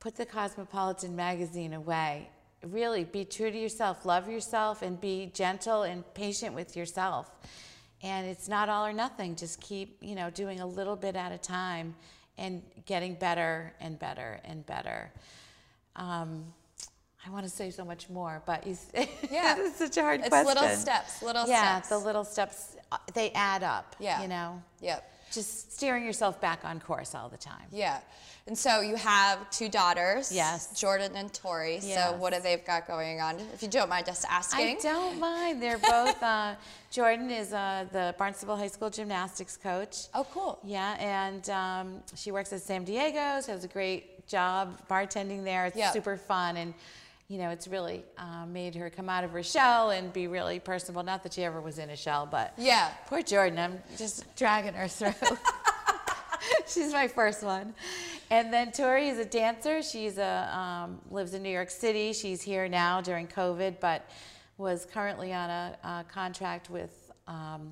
put 0.00 0.16
the 0.16 0.26
Cosmopolitan 0.26 1.14
magazine 1.14 1.74
away. 1.74 2.28
Really 2.64 3.04
be 3.04 3.24
true 3.24 3.50
to 3.50 3.58
yourself, 3.58 4.04
love 4.04 4.28
yourself 4.28 4.82
and 4.82 5.00
be 5.00 5.30
gentle 5.34 5.82
and 5.82 6.02
patient 6.14 6.54
with 6.54 6.76
yourself. 6.76 7.30
And 8.02 8.26
it's 8.26 8.48
not 8.48 8.68
all 8.68 8.84
or 8.84 8.92
nothing. 8.92 9.36
Just 9.36 9.60
keep, 9.60 9.96
you 10.00 10.14
know, 10.16 10.28
doing 10.30 10.60
a 10.60 10.66
little 10.66 10.96
bit 10.96 11.14
at 11.14 11.30
a 11.30 11.38
time 11.38 11.94
and 12.36 12.62
getting 12.86 13.14
better 13.14 13.72
and 13.80 13.98
better 13.98 14.40
and 14.44 14.66
better. 14.66 15.12
Um, 15.94 16.52
I 17.26 17.30
want 17.30 17.44
to 17.44 17.50
say 17.50 17.70
so 17.70 17.84
much 17.84 18.10
more, 18.10 18.42
but 18.46 18.66
you, 18.66 18.76
Yeah. 19.30 19.56
it's 19.58 19.76
such 19.78 19.96
a 19.96 20.02
hard 20.02 20.20
It's 20.20 20.28
question. 20.28 20.46
little 20.46 20.68
steps, 20.76 21.22
little 21.22 21.46
yeah, 21.46 21.80
steps. 21.80 21.90
Yeah, 21.90 21.98
the 21.98 22.04
little 22.04 22.24
steps, 22.24 22.76
uh, 22.90 22.96
they 23.14 23.30
add 23.30 23.62
up. 23.62 23.94
Yeah. 24.00 24.22
You 24.22 24.28
know, 24.28 24.62
Yep. 24.80 25.08
just 25.32 25.72
steering 25.72 26.04
yourself 26.04 26.40
back 26.40 26.64
on 26.64 26.80
course 26.80 27.14
all 27.14 27.28
the 27.28 27.36
time. 27.36 27.66
Yeah. 27.70 28.00
And 28.48 28.58
so 28.58 28.80
you 28.80 28.96
have 28.96 29.48
two 29.50 29.68
daughters. 29.68 30.32
Yes. 30.32 30.78
Jordan 30.80 31.12
and 31.14 31.32
Tori. 31.32 31.78
So 31.78 32.16
what 32.18 32.32
do 32.34 32.40
they've 32.40 32.64
got 32.64 32.88
going 32.88 33.20
on? 33.20 33.36
If 33.54 33.62
you 33.62 33.68
don't 33.68 33.88
mind 33.88 34.06
just 34.06 34.24
asking. 34.28 34.78
I 34.78 34.80
don't 34.82 35.20
mind. 35.20 35.62
They're 35.62 35.78
both, 35.78 36.20
uh, 36.20 36.56
Jordan 36.90 37.30
is 37.30 37.52
uh, 37.52 37.84
the 37.92 38.16
Barnstable 38.18 38.56
High 38.56 38.66
School 38.66 38.90
gymnastics 38.90 39.56
coach. 39.56 40.08
Oh, 40.12 40.26
cool. 40.32 40.58
Yeah, 40.64 40.96
and 40.98 41.48
um, 41.50 42.02
she 42.16 42.32
works 42.32 42.52
at 42.52 42.62
San 42.62 42.82
Diego. 42.82 43.40
She 43.44 43.52
has 43.52 43.62
a 43.62 43.68
great 43.68 44.26
job 44.26 44.76
bartending 44.90 45.44
there. 45.44 45.66
It's 45.66 45.76
Yeah. 45.76 45.92
super 45.92 46.16
fun, 46.16 46.56
and 46.56 46.74
you 47.32 47.38
know, 47.38 47.48
it's 47.48 47.66
really 47.66 48.04
uh, 48.18 48.44
made 48.44 48.74
her 48.74 48.90
come 48.90 49.08
out 49.08 49.24
of 49.24 49.30
her 49.30 49.42
shell 49.42 49.88
and 49.90 50.12
be 50.12 50.26
really 50.26 50.60
personable. 50.60 51.02
Not 51.02 51.22
that 51.22 51.32
she 51.32 51.42
ever 51.44 51.62
was 51.62 51.78
in 51.78 51.88
a 51.88 51.96
shell, 51.96 52.28
but 52.30 52.52
Yeah. 52.58 52.90
poor 53.06 53.22
Jordan. 53.22 53.58
I'm 53.58 53.82
just 53.96 54.36
dragging 54.36 54.74
her 54.74 54.86
through. 54.86 55.14
She's 56.66 56.92
my 56.92 57.08
first 57.08 57.42
one, 57.42 57.72
and 58.30 58.52
then 58.52 58.70
Tori 58.72 59.08
is 59.08 59.18
a 59.18 59.24
dancer. 59.24 59.80
She's 59.82 60.18
a 60.18 60.50
um, 60.54 61.00
lives 61.10 61.32
in 61.32 61.42
New 61.42 61.48
York 61.48 61.70
City. 61.70 62.12
She's 62.12 62.42
here 62.42 62.68
now 62.68 63.00
during 63.00 63.26
COVID, 63.28 63.76
but 63.80 64.10
was 64.58 64.86
currently 64.92 65.32
on 65.32 65.48
a, 65.48 65.78
a 65.84 66.04
contract 66.12 66.68
with 66.68 67.10
um, 67.28 67.70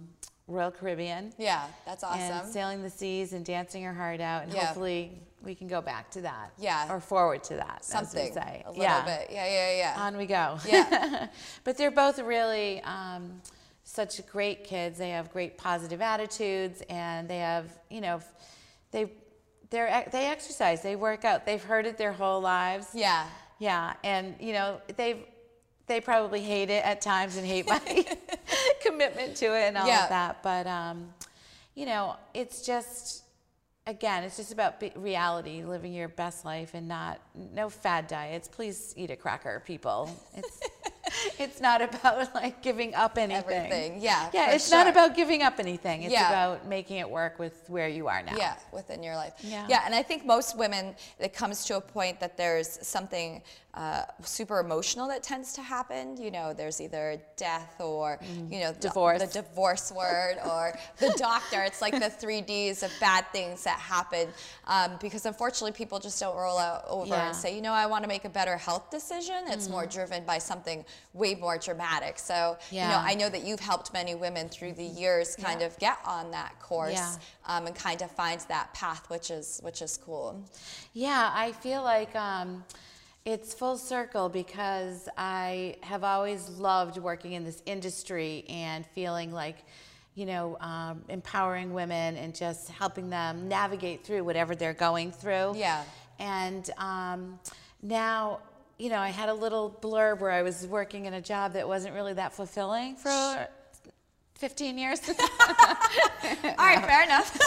Royal 0.49 0.71
Caribbean 0.71 1.33
Yeah, 1.37 1.65
that's 1.85 2.03
awesome. 2.03 2.21
and 2.21 2.49
sailing 2.49 2.83
the 2.83 2.89
seas 2.91 3.33
and 3.35 3.45
dancing 3.45 3.83
her 3.85 3.93
heart 3.93 4.21
out, 4.23 4.45
and 4.45 4.53
Yeah. 4.55 4.67
hopefully 4.67 5.21
we 5.43 5.55
can 5.55 5.69
go 5.69 5.81
back 5.81 6.11
to 6.13 6.21
that. 6.23 6.53
Yeah. 6.59 6.93
Or 6.93 7.01
forward 7.01 7.43
to 7.45 7.55
that. 7.57 7.85
Something. 7.85 8.33
Say. 8.33 8.63
A 8.67 8.71
little 8.71 8.83
yeah. 8.83 9.05
bit. 9.05 9.29
Yeah, 9.31 9.47
yeah, 9.47 9.77
yeah. 9.77 10.03
On 10.03 10.17
we 10.17 10.27
go. 10.27 10.59
Yeah. 10.67 11.29
but 11.65 11.77
they're 11.77 11.91
both 11.91 12.19
really 12.19 12.81
um, 12.83 13.41
such 13.85 14.25
great 14.27 14.65
kids. 14.65 14.99
They 14.99 15.11
have 15.11 15.33
great 15.33 15.57
positive 15.57 16.01
attitudes, 16.01 16.83
and 16.91 17.29
they 17.29 17.39
have, 17.39 17.67
you 17.91 18.01
know, 18.01 18.21
they 18.93 19.11
they're 19.71 20.09
they 20.11 20.27
exercise, 20.27 20.83
they 20.83 20.97
work 20.97 21.25
out. 21.25 21.47
They've 21.47 21.63
heard 21.63 21.87
it 21.87 21.97
their 21.97 22.13
whole 22.13 22.41
lives. 22.41 22.89
yeah. 22.95 23.27
Yeah, 23.59 23.93
and 24.03 24.37
you 24.41 24.55
know 24.55 24.81
they've 24.97 25.19
they 25.87 26.01
probably 26.01 26.41
hate 26.41 26.71
it 26.71 26.83
at 26.85 27.03
times 27.03 27.37
and 27.37 27.47
hate 27.47 27.69
my 27.69 27.79
commitment 28.81 29.37
to 29.37 29.47
it 29.55 29.69
and 29.69 29.77
all 29.77 29.87
Yeah. 29.87 30.05
of 30.05 30.09
that. 30.09 30.43
But 30.43 30.67
um, 30.67 31.13
you 31.75 31.85
know, 31.85 32.17
it's 32.33 32.65
just 32.65 33.25
again, 33.91 34.25
it's 34.25 34.37
just 34.37 34.53
about 34.53 34.83
reality, 34.95 35.63
living 35.65 35.93
your 35.93 36.09
best 36.09 36.45
life, 36.45 36.71
and 36.75 36.89
not 36.89 37.21
no 37.53 37.69
fad 37.69 38.07
diets. 38.07 38.49
Please 38.49 38.95
eat 38.97 39.11
a 39.11 39.17
cracker, 39.17 39.63
people. 39.67 40.09
It's 40.35 40.61
it's 41.39 41.61
not 41.61 41.83
about 41.83 42.35
like 42.35 42.63
giving 42.63 42.95
up 42.95 43.19
anything. 43.19 43.55
Everything, 43.55 44.01
yeah, 44.01 44.31
Yeah, 44.33 44.53
it's 44.53 44.71
not 44.71 44.87
about 44.87 45.15
giving 45.15 45.43
up 45.43 45.59
anything. 45.59 46.05
It's 46.05 46.13
Yeah. 46.13 46.29
about 46.29 46.67
making 46.67 46.99
it 46.99 47.11
work 47.11 47.39
with 47.39 47.69
where 47.69 47.89
you 47.89 48.07
are 48.07 48.23
now. 48.23 48.37
Yeah, 48.37 48.57
within 48.73 49.03
your 49.03 49.17
life. 49.17 49.35
Yeah. 49.41 49.67
Yeah, 49.69 49.83
and 49.85 49.95
I 49.95 50.03
think 50.03 50.25
most 50.25 50.57
women, 50.57 50.95
it 51.19 51.33
comes 51.33 51.65
to 51.67 51.77
a 51.77 51.81
point 51.81 52.21
that 52.21 52.37
there's 52.37 52.79
something 52.87 53.43
uh, 53.75 54.03
super 54.25 54.59
emotional 54.59 55.07
that 55.09 55.23
tends 55.23 55.53
to 55.53 55.63
happen. 55.63 56.17
You 56.21 56.31
know, 56.33 56.53
there's 56.53 56.81
either 56.81 57.19
death 57.37 57.81
or, 57.81 58.19
you 58.51 58.61
know, 58.61 58.73
the- 58.73 58.81
Mm-hmm. 58.81 58.81
Divorce. 58.81 59.23
the 59.23 59.43
divorce 59.43 59.93
word 59.93 60.37
or 60.45 60.77
the 60.99 61.15
doctor. 61.17 61.63
It's 61.63 61.81
like 61.81 61.99
the 61.99 62.11
three 62.11 62.41
Ds 62.41 62.83
of 62.83 62.91
bad 63.01 63.27
things 63.33 63.63
that 63.65 63.79
happen. 63.79 64.29
Um, 64.67 64.93
because 65.01 65.25
unfortunately, 65.25 65.71
people 65.73 66.01
just 66.01 66.19
don't 66.19 66.37
roll 66.37 66.59
out 66.59 66.85
over 66.89 67.07
Yeah. 67.07 67.15
Mm-hmm. 67.19 67.27
and 67.29 67.37
say, 67.37 67.55
you 67.55 67.63
know, 67.63 67.73
I 67.73 67.87
want 67.87 68.03
to 68.03 68.09
make 68.09 68.25
a 68.25 68.29
better 68.29 68.57
health 68.57 68.91
decision. 68.91 69.37
It's 69.47 69.69
more 69.69 69.87
driven 69.87 70.25
by 70.25 70.39
something 70.39 70.85
way 71.13 71.35
more 71.37 71.57
dramatic. 71.59 72.19
So, 72.19 72.59
you 72.73 72.81
know, 72.81 73.01
I 73.01 73.15
know 73.15 73.29
that 73.29 73.45
you've 73.45 73.61
helped 73.61 73.93
many 73.93 74.15
women 74.17 74.49
through 74.49 74.73
the 74.73 74.85
years 74.85 75.37
kind 75.37 75.61
Yeah. 75.61 75.67
of 75.69 75.79
get 75.79 75.99
on 76.05 76.33
that 76.33 76.59
course 76.61 76.93
Yeah. 76.95 77.15
um, 77.47 77.67
and 77.69 77.75
kind 77.77 78.03
of 78.03 78.11
find 78.11 78.41
that 78.49 78.75
path, 78.75 79.09
which 79.11 79.31
is 79.31 79.61
which 79.63 79.81
is 79.83 79.97
cool. 79.97 80.43
Yeah, 80.93 81.31
I 81.33 81.53
feel 81.53 81.83
like 81.83 82.15
um, 82.17 82.65
it's 83.25 83.53
full 83.53 83.77
circle 83.77 84.29
because 84.29 85.09
I 85.17 85.77
have 85.83 86.05
always 86.05 86.49
loved 86.49 86.99
working 86.99 87.33
in 87.33 87.45
this 87.45 87.63
industry 87.67 88.45
and 88.49 88.87
feeling 88.87 89.33
like, 89.33 89.57
you 90.15 90.27
know, 90.27 90.57
um, 90.61 91.03
empowering 91.09 91.75
women 91.75 92.17
and 92.17 92.35
just 92.35 92.71
helping 92.71 93.11
them 93.11 93.49
navigate 93.49 94.05
through 94.05 94.25
whatever 94.25 94.55
they're 94.55 94.73
going 94.73 95.13
through. 95.13 95.55
Yeah. 95.57 95.85
And 96.19 96.69
um, 96.79 97.39
now, 97.83 98.41
you 98.79 98.89
know, 98.89 98.99
I 98.99 99.09
had 99.11 99.29
a 99.29 99.35
little 99.35 99.77
blurb 99.83 100.21
where 100.21 100.31
I 100.31 100.43
was 100.43 100.67
working 100.67 101.05
in 101.05 101.15
a 101.15 101.21
job 101.21 101.53
that 101.53 101.69
wasn't 101.69 101.95
really 101.95 102.15
that 102.15 102.33
fulfilling 102.33 102.97
for 102.97 103.47
15 104.37 104.79
years. 104.79 105.01
All 105.09 105.17
right, 106.59 106.85
fair 106.87 107.05
enough. 107.05 107.39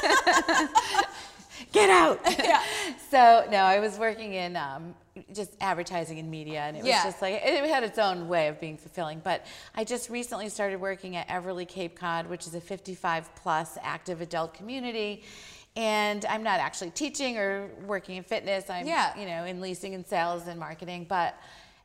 get 1.73 1.89
out. 1.89 2.19
Yeah. 2.43 2.61
So 3.11 3.45
no, 3.51 3.57
I 3.57 3.79
was 3.79 3.97
working 3.99 4.33
in 4.33 4.55
um, 4.55 4.95
just 5.33 5.51
advertising 5.61 6.17
and 6.19 6.29
media, 6.31 6.61
and 6.61 6.77
it 6.77 6.83
Yeah. 6.85 7.03
was 7.03 7.13
just 7.13 7.21
like 7.21 7.41
it 7.43 7.65
had 7.69 7.83
its 7.83 7.99
own 7.99 8.27
way 8.27 8.47
of 8.47 8.59
being 8.59 8.77
fulfilling. 8.77 9.19
But 9.23 9.45
I 9.75 9.83
just 9.83 10.09
recently 10.09 10.49
started 10.49 10.79
working 10.81 11.15
at 11.15 11.29
Everleigh 11.29 11.65
Cape 11.65 11.95
Cod, 11.97 12.27
which 12.27 12.47
is 12.47 12.55
a 12.55 12.61
55 12.61 13.35
plus 13.35 13.77
active 13.83 14.21
adult 14.21 14.53
community. 14.53 15.23
And 15.75 16.23
I'm 16.25 16.43
not 16.43 16.59
actually 16.59 16.91
teaching 16.91 17.37
or 17.37 17.67
working 17.85 18.15
in 18.17 18.23
fitness. 18.23 18.69
I'm, 18.69 18.85
Yeah. 18.87 19.17
you 19.19 19.25
know, 19.25 19.43
in 19.45 19.59
leasing 19.61 19.95
and 19.95 20.05
sales 20.05 20.47
and 20.47 20.59
marketing. 20.59 21.05
But 21.09 21.35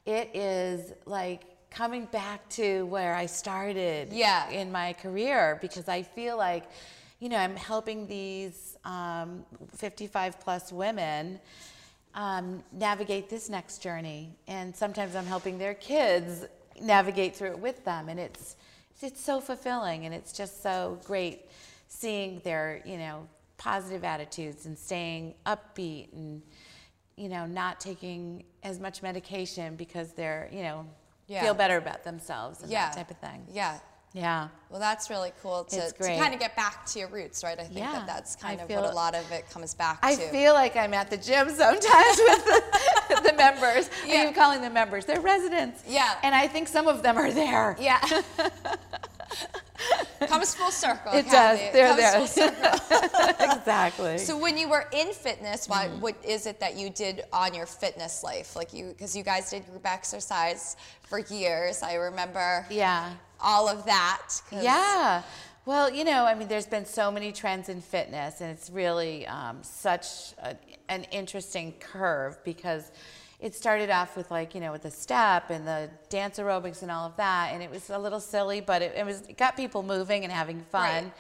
it 0.05 0.31
is 0.35 0.93
like 1.07 1.43
coming 1.71 2.07
back 2.07 2.47
to 2.51 2.85
where 2.87 3.15
I 3.15 3.27
started 3.27 4.13
Yeah. 4.13 4.49
in 4.51 4.73
my 4.73 4.93
career 4.95 5.59
because 5.61 5.89
I 5.89 6.03
feel 6.03 6.37
like, 6.37 6.65
you 7.21 7.29
know, 7.29 7.37
I'm 7.37 7.57
helping 7.57 8.07
these 8.07 8.77
um, 8.85 9.45
55 9.77 10.39
plus 10.41 10.73
women 10.73 11.41
um, 12.15 12.63
navigate 12.73 13.29
this 13.29 13.49
next 13.49 13.79
journey, 13.83 14.37
and 14.47 14.75
sometimes 14.75 15.15
I'm 15.17 15.27
helping 15.27 15.59
their 15.59 15.75
kids 15.75 16.47
navigate 16.81 17.35
through 17.37 17.51
it 17.51 17.59
with 17.59 17.85
them, 17.85 18.09
and 18.09 18.19
it's 18.21 18.57
it's 19.03 19.21
so 19.21 19.41
fulfilling, 19.41 20.07
and 20.07 20.15
it's 20.15 20.33
just 20.33 20.63
so 20.63 20.99
great 21.05 21.43
seeing 21.89 22.41
their 22.45 22.83
you 22.85 22.99
know 22.99 23.27
positive 23.57 24.05
attitudes 24.05 24.67
and 24.67 24.79
staying 24.79 25.35
upbeat 25.47 26.13
and 26.13 26.41
you 27.17 27.29
know 27.29 27.47
not 27.47 27.81
taking 27.81 28.45
as 28.63 28.79
much 28.79 29.03
medication 29.03 29.75
because 29.77 30.13
they're 30.13 30.49
you 30.53 30.63
know 30.63 30.87
Yeah. 31.27 31.43
feel 31.43 31.55
better 31.55 31.77
about 31.77 32.05
themselves 32.05 32.63
and 32.63 32.71
yeah. 32.71 32.87
that 32.87 32.97
type 32.97 33.11
of 33.11 33.19
thing. 33.19 33.45
Yeah. 33.53 33.79
Yeah. 34.19 34.49
Well, 34.71 34.81
that's 34.81 35.09
really 35.11 35.33
cool 35.43 35.65
to, 35.65 35.91
to 35.93 35.99
kind 36.19 36.35
of 36.35 36.41
get 36.41 36.55
back 36.57 36.85
to 36.87 36.99
your 36.99 37.09
roots, 37.09 37.43
right? 37.45 37.59
I 37.59 37.63
think 37.65 37.79
Yeah, 37.79 37.93
that 37.93 38.07
that's 38.07 38.37
kind 38.37 38.61
I 38.61 38.63
of 38.65 38.69
feel- 38.69 38.83
what 38.83 38.91
a 38.91 38.95
lot 38.95 39.15
of 39.15 39.31
it 39.33 39.49
comes 39.51 39.75
back 39.75 39.99
I 40.03 40.15
to. 40.15 40.29
I 40.29 40.31
feel 40.31 40.53
like 40.55 40.77
I'm 40.77 40.93
at 40.93 41.09
the 41.09 41.17
gym 41.17 41.49
sometimes 41.49 42.19
with 42.29 42.45
the, 42.45 43.21
the 43.31 43.33
members. 43.37 43.89
I 44.05 44.07
Yeah. 44.07 44.27
keep 44.27 44.35
calling 44.35 44.61
them 44.61 44.73
members. 44.75 45.05
They're 45.07 45.21
residents. 45.21 45.85
Yeah. 45.87 46.15
And 46.23 46.35
I 46.35 46.49
think 46.49 46.69
some 46.69 46.87
of 46.89 47.03
them 47.03 47.17
are 47.17 47.31
there. 47.33 47.77
yeah. 47.81 48.01
comes 50.27 50.55
full 50.55 50.71
circle. 50.71 51.13
It 51.13 51.27
Kathy. 51.27 51.63
does. 51.63 51.73
They're 51.73 51.89
comes 51.89 52.01
there. 52.01 52.13
full 52.13 52.27
circle. 52.27 53.55
exactly. 53.57 54.19
So 54.19 54.37
when 54.37 54.59
you 54.59 54.69
were 54.69 54.87
in 54.93 55.13
fitness, 55.13 55.69
what 55.69 55.79
Mm-hmm. 55.89 56.01
what 56.01 56.17
is 56.25 56.47
it 56.47 56.59
that 56.61 56.77
you 56.77 56.91
did 56.91 57.25
on 57.33 57.55
your 57.55 57.67
fitness 57.67 58.23
life? 58.25 58.57
Like 58.57 58.73
you, 58.73 58.89
because 58.89 59.17
you 59.17 59.23
guys 59.23 59.51
did 59.51 59.65
group 59.67 59.87
exercise 59.87 60.77
for 61.03 61.21
years. 61.21 61.83
I 61.83 61.95
remember 61.95 62.67
yeah. 62.71 63.13
all 63.41 63.69
of 63.69 63.85
that. 63.87 64.29
Yeah. 64.51 65.23
Well, 65.67 65.93
you 65.93 66.05
know, 66.05 66.25
I 66.25 66.35
mean, 66.35 66.49
there's 66.49 66.67
been 66.67 66.87
so 66.87 67.11
many 67.11 67.31
trends 67.31 67.69
in 67.69 67.83
fitness, 67.83 68.41
and 68.41 68.51
it's 68.51 68.71
really 68.71 69.27
um, 69.27 69.59
such 69.63 70.33
a, 70.43 70.57
an 70.89 71.05
interesting 71.11 71.75
curve 71.79 72.43
because 72.43 72.91
it 73.41 73.55
started 73.55 73.89
off 73.91 74.17
with 74.17 74.31
like, 74.31 74.55
you 74.55 74.61
know, 74.61 74.73
with 74.73 74.83
the 74.83 74.91
step 74.91 75.51
and 75.51 75.67
the 75.67 75.89
dance 76.09 76.39
aerobics 76.39 76.83
and 76.83 76.91
all 76.91 77.07
of 77.07 77.17
that, 77.17 77.51
and 77.53 77.63
it 77.63 77.71
was 77.71 77.89
a 77.91 77.99
little 77.99 78.21
silly, 78.21 78.61
but 78.61 78.83
it, 78.83 78.95
it 78.97 79.07
was 79.07 79.21
it 79.23 79.37
got 79.37 79.57
people 79.57 79.83
moving 79.83 80.25
and 80.25 80.33
having 80.33 80.61
fun. 80.73 81.05
Right. 81.05 81.13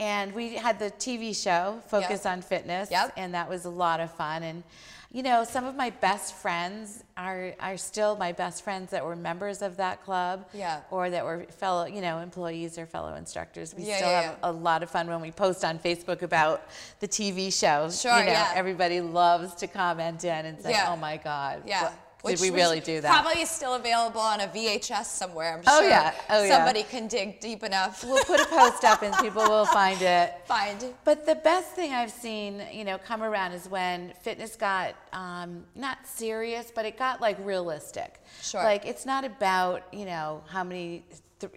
And 0.00 0.32
we 0.32 0.54
had 0.54 0.78
the 0.78 0.92
TV 0.92 1.34
show 1.34 1.80
Focus 1.88 2.22
Yep. 2.24 2.26
on 2.32 2.42
Fitness, 2.42 2.90
Yep. 2.92 3.14
and 3.16 3.34
that 3.34 3.48
was 3.48 3.64
a 3.64 3.70
lot 3.70 3.98
of 3.98 4.12
fun. 4.12 4.44
And 4.44 4.62
you 5.10 5.22
know, 5.22 5.42
some 5.42 5.64
of 5.64 5.74
my 5.74 5.88
best 5.88 6.34
friends 6.34 7.02
are 7.16 7.54
are 7.60 7.76
still 7.78 8.14
my 8.16 8.32
best 8.32 8.62
friends 8.62 8.90
that 8.90 9.02
were 9.04 9.16
members 9.16 9.62
of 9.62 9.78
that 9.78 10.04
club 10.04 10.46
Yeah. 10.52 10.80
or 10.90 11.08
that 11.08 11.24
were 11.24 11.44
fellow, 11.44 11.86
you 11.86 12.02
know, 12.02 12.18
employees 12.18 12.76
or 12.78 12.84
fellow 12.86 13.14
instructors. 13.14 13.74
We 13.74 13.84
Yeah, 13.84 13.96
still 13.96 14.08
yeah, 14.10 14.20
have 14.22 14.38
yeah. 14.42 14.50
a 14.50 14.52
lot 14.52 14.82
of 14.82 14.90
fun 14.90 15.06
when 15.08 15.20
we 15.22 15.30
post 15.30 15.64
on 15.64 15.78
Facebook 15.78 16.20
about 16.22 16.62
the 17.00 17.08
TV 17.08 17.50
show. 17.50 17.90
Sure, 17.90 18.18
you 18.18 18.26
know, 18.26 18.32
yeah. 18.32 18.52
everybody 18.54 19.00
loves 19.00 19.54
to 19.56 19.66
comment 19.66 20.24
in 20.24 20.44
and 20.46 20.60
say. 20.60 20.76
"Oh 20.86 20.96
my 20.96 21.16
God, 21.16 21.62
Yeah. 21.64 21.90
Which 22.22 22.40
did 22.40 22.50
we 22.52 22.56
really 22.56 22.80
do 22.80 23.00
that?" 23.00 23.22
Probably 23.22 23.42
is 23.42 23.50
still 23.50 23.74
available 23.74 24.20
on 24.20 24.40
a 24.40 24.48
VHS 24.48 25.04
somewhere. 25.06 25.54
I'm 25.54 25.62
Oh, 25.66 25.80
sure 25.80 25.88
yeah. 25.88 26.14
Oh, 26.30 26.42
yeah. 26.42 26.56
somebody 26.56 26.82
can 26.82 27.06
dig 27.06 27.40
deep 27.40 27.62
enough. 27.62 28.02
We'll 28.04 28.24
put 28.24 28.40
a 28.40 28.46
post 28.46 28.84
up 28.84 29.02
and 29.02 29.14
people 29.18 29.42
will 29.42 29.66
find 29.80 30.00
it. 30.02 30.34
find. 30.46 30.84
But 31.04 31.26
the 31.26 31.36
best 31.36 31.68
thing 31.72 31.92
I've 31.92 32.10
seen, 32.10 32.62
you 32.72 32.84
know, 32.84 32.98
come 32.98 33.22
around 33.22 33.52
is 33.52 33.68
when 33.68 34.12
fitness 34.22 34.56
got 34.56 34.94
um, 35.12 35.64
not 35.74 35.98
serious, 36.06 36.72
but 36.74 36.84
it 36.84 36.98
got 36.98 37.20
like 37.20 37.36
realistic. 37.44 38.20
Sure. 38.42 38.62
Like 38.62 38.84
it's 38.86 39.06
not 39.06 39.24
about 39.24 39.82
you 39.92 40.04
know 40.04 40.42
how 40.48 40.64
many 40.64 41.04
th- 41.40 41.52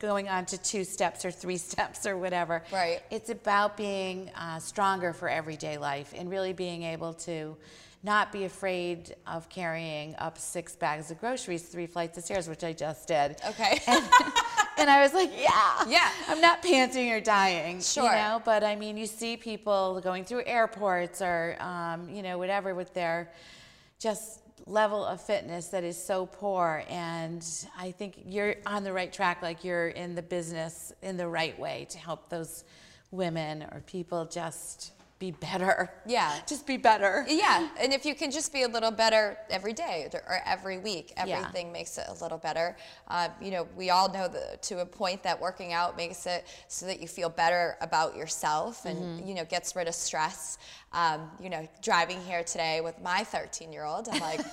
going 0.00 0.28
on 0.30 0.46
to 0.46 0.56
two 0.56 0.82
steps 0.82 1.24
or 1.26 1.30
three 1.30 1.56
steps 1.70 2.06
or 2.06 2.16
whatever. 2.16 2.62
Right. 2.72 3.00
It's 3.10 3.28
about 3.30 3.76
being 3.76 4.30
uh, 4.34 4.58
stronger 4.58 5.12
for 5.12 5.28
everyday 5.28 5.76
life 5.78 6.14
and 6.16 6.30
really 6.30 6.52
being 6.54 6.82
able 6.84 7.12
to 7.14 7.56
not 8.02 8.32
be 8.32 8.44
afraid 8.44 9.14
of 9.26 9.48
carrying 9.50 10.14
up 10.16 10.38
six 10.38 10.74
bags 10.74 11.10
of 11.10 11.20
groceries, 11.20 11.62
three 11.64 11.86
flights 11.86 12.16
of 12.16 12.24
stairs, 12.24 12.48
which 12.48 12.64
I 12.64 12.72
just 12.72 13.08
did. 13.08 13.36
Okay. 13.48 13.78
And 14.78 14.88
I 14.88 15.02
was 15.02 15.12
like, 15.12 15.30
yeah, 15.38 15.84
Yeah. 15.86 16.10
I'm 16.28 16.40
not 16.40 16.62
panting 16.62 17.12
or 17.12 17.20
dying, 17.20 17.82
Sure. 17.82 18.04
you 18.04 18.10
know. 18.12 18.40
But 18.42 18.64
I 18.64 18.76
mean, 18.76 18.96
you 18.96 19.06
see 19.06 19.36
people 19.36 20.00
going 20.02 20.24
through 20.24 20.44
airports 20.46 21.20
or, 21.20 21.58
um, 21.60 22.08
you 22.08 22.22
know, 22.22 22.38
whatever 22.38 22.74
with 22.74 22.94
their 22.94 23.30
just 23.98 24.40
level 24.66 25.04
of 25.04 25.20
fitness 25.20 25.66
that 25.68 25.84
is 25.84 26.02
so 26.02 26.24
poor. 26.24 26.82
And 26.88 27.46
I 27.78 27.90
think 27.90 28.22
you're 28.24 28.54
on 28.64 28.82
the 28.82 28.92
right 28.94 29.12
track. 29.12 29.42
Like 29.42 29.64
you're 29.64 29.88
in 29.88 30.14
the 30.14 30.22
business 30.22 30.94
in 31.02 31.18
the 31.18 31.28
right 31.28 31.58
way 31.58 31.86
to 31.90 31.98
help 31.98 32.30
those 32.30 32.64
women 33.10 33.64
or 33.72 33.82
people 33.86 34.24
just 34.24 34.92
be 35.20 35.30
better. 35.30 35.90
Yeah. 36.06 36.34
Just 36.48 36.66
be 36.66 36.78
better. 36.78 37.24
Yeah, 37.28 37.68
and 37.78 37.92
if 37.92 38.04
you 38.06 38.14
can 38.14 38.30
just 38.30 38.52
be 38.52 38.62
a 38.62 38.68
little 38.68 38.90
better 38.90 39.36
every 39.50 39.74
day 39.74 40.08
or 40.12 40.40
every 40.46 40.78
week, 40.78 41.12
Yeah. 41.14 41.38
everything 41.38 41.70
makes 41.70 41.98
it 41.98 42.06
a 42.08 42.14
little 42.14 42.38
better. 42.38 42.74
Uh, 43.06 43.28
you 43.40 43.50
know, 43.50 43.68
we 43.76 43.90
all 43.90 44.10
know 44.10 44.26
that 44.28 44.62
to 44.62 44.80
a 44.80 44.86
point 44.86 45.22
that 45.22 45.38
working 45.38 45.74
out 45.74 45.94
makes 45.96 46.24
it 46.26 46.46
so 46.68 46.86
that 46.86 47.00
you 47.00 47.06
feel 47.06 47.28
better 47.28 47.76
about 47.82 48.16
yourself 48.16 48.86
and 48.86 48.98
Mm-hmm. 48.98 49.28
you 49.28 49.34
know 49.34 49.44
gets 49.44 49.76
rid 49.76 49.86
of 49.88 49.94
stress. 49.94 50.56
Um, 50.92 51.30
you 51.38 51.50
know, 51.50 51.68
driving 51.82 52.20
here 52.22 52.42
today 52.42 52.80
with 52.80 53.00
my 53.00 53.22
13 53.22 53.72
year 53.72 53.84
old, 53.84 54.08
I'm 54.10 54.20
like. 54.20 54.40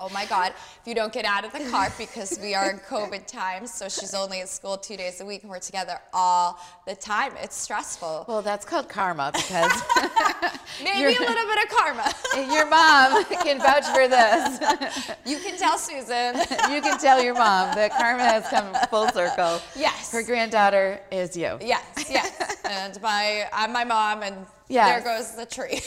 oh 0.00 0.08
my 0.10 0.26
God, 0.26 0.52
if 0.80 0.82
you 0.86 0.94
don't 0.94 1.12
get 1.12 1.24
out 1.24 1.44
of 1.44 1.52
the 1.52 1.70
car 1.70 1.92
because 1.98 2.38
we 2.40 2.54
are 2.54 2.70
in 2.70 2.78
COVID 2.78 3.26
times, 3.26 3.72
so 3.72 3.88
she's 3.88 4.14
only 4.14 4.40
at 4.40 4.48
school 4.48 4.76
two 4.76 4.96
days 4.96 5.20
a 5.20 5.26
week 5.26 5.42
and 5.42 5.50
we're 5.50 5.58
together 5.58 5.98
all 6.12 6.58
the 6.86 6.94
time. 6.94 7.32
It's 7.42 7.56
stressful. 7.56 8.24
Well, 8.28 8.42
that's 8.42 8.64
called 8.64 8.88
karma 8.88 9.30
because 9.32 9.72
Maybe 10.82 11.16
a 11.16 11.20
little 11.20 11.46
bit 11.46 11.64
of 11.64 11.70
karma. 11.70 12.14
your 12.52 12.66
mom 12.66 13.24
can 13.42 13.58
vouch 13.58 13.86
for 13.86 14.08
this. 14.08 15.10
you 15.24 15.38
can 15.38 15.56
tell 15.56 15.78
Susan. 15.78 16.36
you 16.72 16.80
can 16.80 16.98
tell 16.98 17.22
your 17.22 17.34
mom 17.34 17.74
that 17.74 17.90
karma 17.92 18.22
has 18.22 18.46
come 18.48 18.74
full 18.88 19.08
circle. 19.08 19.60
Yes. 19.76 20.12
Her 20.12 20.22
granddaughter 20.22 21.00
is 21.10 21.36
you. 21.36 21.58
Yes, 21.60 22.06
yes. 22.10 22.56
and 22.64 23.00
my 23.00 23.48
I'm 23.52 23.72
my 23.72 23.84
mom 23.84 24.22
and 24.22 24.46
there 24.68 25.00
goes 25.00 25.34
the 25.36 25.46
tree. 25.46 25.80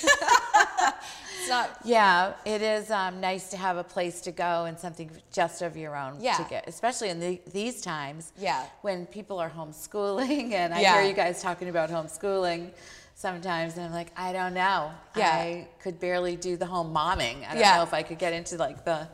It's 1.47 1.69
not 1.69 1.79
Yeah, 1.85 2.33
it 2.45 2.61
is 2.61 2.91
um, 2.91 3.19
nice 3.21 3.49
to 3.51 3.57
have 3.57 3.77
a 3.77 3.83
place 3.83 4.21
to 4.21 4.31
go 4.31 4.65
and 4.65 4.77
something 4.79 5.09
just 5.31 5.61
of 5.61 5.75
your 5.77 5.95
own 5.95 6.17
Yeah. 6.19 6.37
to 6.37 6.43
get, 6.49 6.67
especially 6.67 7.09
in 7.09 7.19
the, 7.19 7.41
these 7.51 7.81
times. 7.81 8.33
Yeah. 8.37 8.65
When 8.81 9.05
people 9.05 9.39
are 9.39 9.49
homeschooling, 9.49 10.51
and 10.61 10.73
I 10.73 10.81
Yeah. 10.81 10.99
hear 10.99 11.09
you 11.09 11.15
guys 11.15 11.41
talking 11.41 11.69
about 11.69 11.89
homeschooling 11.89 12.71
sometimes, 13.15 13.77
and 13.77 13.85
I'm 13.87 13.91
like, 13.93 14.11
I 14.15 14.31
don't 14.33 14.53
know. 14.53 14.91
Yeah. 15.15 15.29
I 15.31 15.67
could 15.81 15.99
barely 15.99 16.35
do 16.35 16.55
the 16.57 16.65
home 16.67 16.93
momming. 16.93 17.47
I 17.47 17.53
don't 17.53 17.59
Yeah. 17.61 17.77
know 17.77 17.83
if 17.83 17.93
I 17.93 18.03
could 18.03 18.19
get 18.19 18.33
into 18.33 18.57
like 18.57 18.85
the 18.85 19.07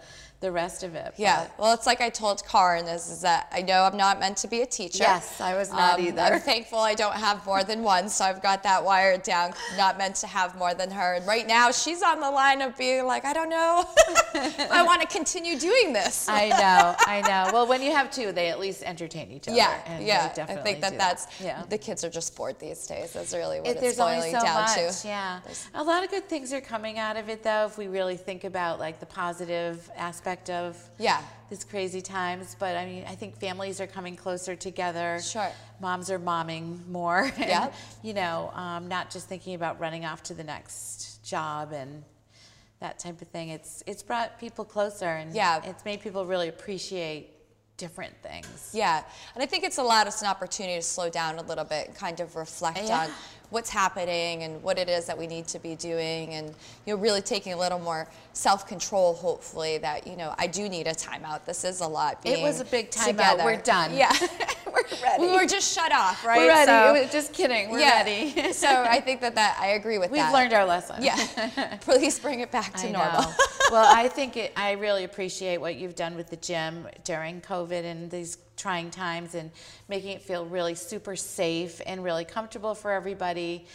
the 0.43 0.51
rest 0.51 0.83
of 0.83 0.93
it. 0.93 1.13
Yeah, 1.15 1.47
but- 1.47 1.59
well, 1.63 1.73
it's 1.73 1.85
like 1.87 2.01
I 2.01 2.09
told 2.09 2.45
Karin 2.45 2.85
is, 2.85 3.09
is 3.09 3.21
that 3.21 3.47
I 3.51 3.61
know 3.61 3.83
I'm 3.83 3.95
not 3.95 4.19
meant 4.19 4.35
to 4.37 4.47
be 4.49 4.61
a 4.61 4.65
teacher. 4.65 5.03
Yes, 5.03 5.39
I 5.39 5.55
was 5.55 5.71
not 5.71 5.99
Um, 5.99 6.05
either. 6.05 6.21
I'm 6.21 6.39
thankful 6.53 6.79
I 6.79 6.95
don't 6.95 7.15
have 7.15 7.45
more 7.45 7.63
than 7.63 7.81
one, 7.81 8.09
so 8.09 8.25
I've 8.25 8.41
got 8.43 8.61
that 8.63 8.83
wired 8.83 9.23
down. 9.23 9.53
Not 9.77 9.97
meant 9.97 10.15
to 10.17 10.27
have 10.27 10.57
more 10.57 10.73
than 10.73 10.91
her. 10.91 11.13
And 11.15 11.25
right 11.25 11.47
now, 11.47 11.71
she's 11.71 12.03
on 12.03 12.19
the 12.19 12.29
line 12.29 12.61
of 12.61 12.77
being 12.77 13.05
like, 13.05 13.23
I 13.23 13.31
don't 13.31 13.49
know, 13.49 13.85
I 14.35 14.83
want 14.85 15.01
to 15.01 15.07
continue 15.07 15.57
doing 15.57 15.93
this. 15.93 16.27
I 16.27 16.49
know, 16.49 16.95
I 16.99 17.21
know. 17.21 17.51
Well, 17.53 17.65
when 17.67 17.81
you 17.81 17.91
have 17.93 18.11
two, 18.11 18.33
they 18.33 18.49
at 18.49 18.59
least 18.59 18.83
entertain 18.83 19.31
each 19.31 19.47
other. 19.47 19.55
yeah, 19.55 19.99
yeah. 19.99 20.33
I 20.49 20.55
think 20.55 20.81
that 20.81 20.97
that's 20.97 21.27
yeah. 21.39 21.63
the 21.69 21.77
kids 21.77 22.03
are 22.03 22.09
just 22.09 22.35
bored 22.35 22.59
these 22.59 22.85
days. 22.85 23.13
That's 23.13 23.33
really 23.33 23.59
what 23.61 23.67
It, 23.69 23.71
it's 23.77 23.81
there's 23.81 23.97
boiling 23.97 24.33
so 24.33 24.41
down 24.41 24.61
much, 24.63 24.75
to. 25.01 25.07
yeah. 25.07 25.39
A 25.73 25.83
lot 25.83 26.03
of 26.03 26.09
good 26.11 26.27
things 26.27 26.51
are 26.51 26.59
coming 26.61 26.99
out 26.99 27.15
of 27.15 27.29
it, 27.29 27.43
though, 27.43 27.65
if 27.65 27.77
we 27.77 27.87
really 27.87 28.17
think 28.17 28.43
about 28.43 28.79
like 28.79 28.99
the 28.99 29.05
positive 29.05 29.89
aspect 29.95 30.32
of 30.49 30.77
Yeah. 30.97 31.21
these 31.49 31.63
crazy 31.63 32.01
times. 32.01 32.55
But 32.57 32.75
I 32.75 32.85
mean, 32.85 33.05
I 33.07 33.15
think 33.15 33.37
families 33.39 33.79
are 33.81 33.87
coming 33.87 34.15
closer 34.15 34.55
together. 34.55 35.19
Sure. 35.21 35.51
Moms 35.79 36.09
are 36.11 36.19
momming 36.19 36.85
more. 36.87 37.31
Yep. 37.37 37.73
You 38.01 38.13
know, 38.13 38.51
um, 38.55 38.87
not 38.87 39.09
just 39.11 39.27
thinking 39.27 39.55
about 39.55 39.79
running 39.79 40.05
off 40.05 40.23
to 40.23 40.33
the 40.33 40.43
next 40.43 41.23
job 41.23 41.71
and 41.71 42.03
that 42.79 42.99
type 42.99 43.21
of 43.21 43.27
thing. 43.29 43.49
It's 43.49 43.83
it's 43.87 44.03
brought 44.03 44.39
people 44.39 44.65
closer, 44.65 45.05
and 45.07 45.33
Yeah. 45.33 45.61
it's 45.63 45.85
made 45.85 46.01
people 46.01 46.25
really 46.25 46.49
appreciate 46.49 47.29
different 47.77 48.13
things. 48.21 48.69
Yeah, 48.73 49.03
and 49.33 49.41
I 49.43 49.45
think 49.47 49.63
it's 49.63 49.77
allowed 49.77 50.05
us 50.07 50.21
an 50.21 50.27
opportunity 50.27 50.75
to 50.75 50.81
slow 50.81 51.09
down 51.09 51.39
a 51.39 51.41
little 51.43 51.63
bit 51.63 51.87
and 51.87 51.95
kind 51.95 52.19
of 52.19 52.35
reflect 52.35 52.83
Yeah. 52.83 53.05
on 53.05 53.11
what's 53.53 53.69
happening 53.69 54.43
and 54.43 54.61
what 54.63 54.79
it 54.79 54.89
is 54.89 55.05
that 55.05 55.17
we 55.17 55.27
need 55.27 55.47
to 55.47 55.59
be 55.59 55.75
doing 55.75 56.33
and 56.33 56.47
you 56.85 56.95
know 56.95 56.99
really 56.99 57.21
taking 57.21 57.53
a 57.53 57.57
little 57.57 57.77
more 57.79 58.07
self-control 58.33 59.13
hopefully 59.13 59.77
that 59.77 60.07
you 60.07 60.17
know 60.17 60.33
I 60.39 60.47
do 60.47 60.67
need 60.67 60.87
a 60.87 60.93
timeout. 60.93 61.45
This 61.45 61.63
is 61.63 61.81
a 61.81 61.87
lot 61.87 62.19
It 62.25 62.41
was 62.41 62.59
a 62.59 62.65
big 62.65 62.89
timeout. 62.89 63.43
We're 63.43 63.61
done. 63.61 63.93
Yeah. 63.93 64.11
We're 64.65 64.81
ready. 65.03 65.21
we 65.27 65.31
were 65.31 65.45
just 65.45 65.71
shut 65.75 65.91
off, 65.93 66.25
right? 66.25 66.39
We're 66.39 66.47
ready. 66.47 66.65
So- 66.65 66.93
was- 66.93 67.11
just 67.11 67.31
kidding. 67.31 67.69
We're 67.69 67.79
yeah. 67.79 68.03
ready. 68.03 68.53
so 68.63 68.67
I 68.67 68.99
think 68.99 69.21
that 69.21 69.35
that 69.35 69.57
I 69.61 69.67
agree 69.73 69.99
with 69.99 70.09
that. 70.09 70.13
We've 70.13 70.21
that. 70.21 70.33
learned 70.33 70.53
our 70.53 70.65
lesson. 70.65 71.03
Yeah. 71.03 71.77
Please 71.81 72.17
bring 72.19 72.39
it 72.39 72.51
back 72.51 72.73
to 72.77 72.87
I 72.87 72.91
normal. 72.91 73.21
know. 73.21 73.33
well, 73.69 73.95
I 73.95 74.07
think 74.07 74.35
it, 74.35 74.51
I 74.55 74.71
really 74.71 75.03
appreciate 75.03 75.57
what 75.57 75.75
you've 75.75 75.95
done 75.95 76.15
with 76.15 76.31
the 76.31 76.37
gym 76.37 76.87
during 77.03 77.39
COVID 77.41 77.83
and 77.83 78.09
these 78.09 78.37
trying 78.57 78.91
times 78.91 79.35
and 79.35 79.51
making 79.87 80.11
it 80.11 80.21
feel 80.21 80.45
really 80.45 80.75
super 80.75 81.15
safe 81.15 81.81
and 81.85 82.03
really 82.03 82.25
comfortable 82.25 82.75
for 82.75 82.91
everybody. 82.91 83.65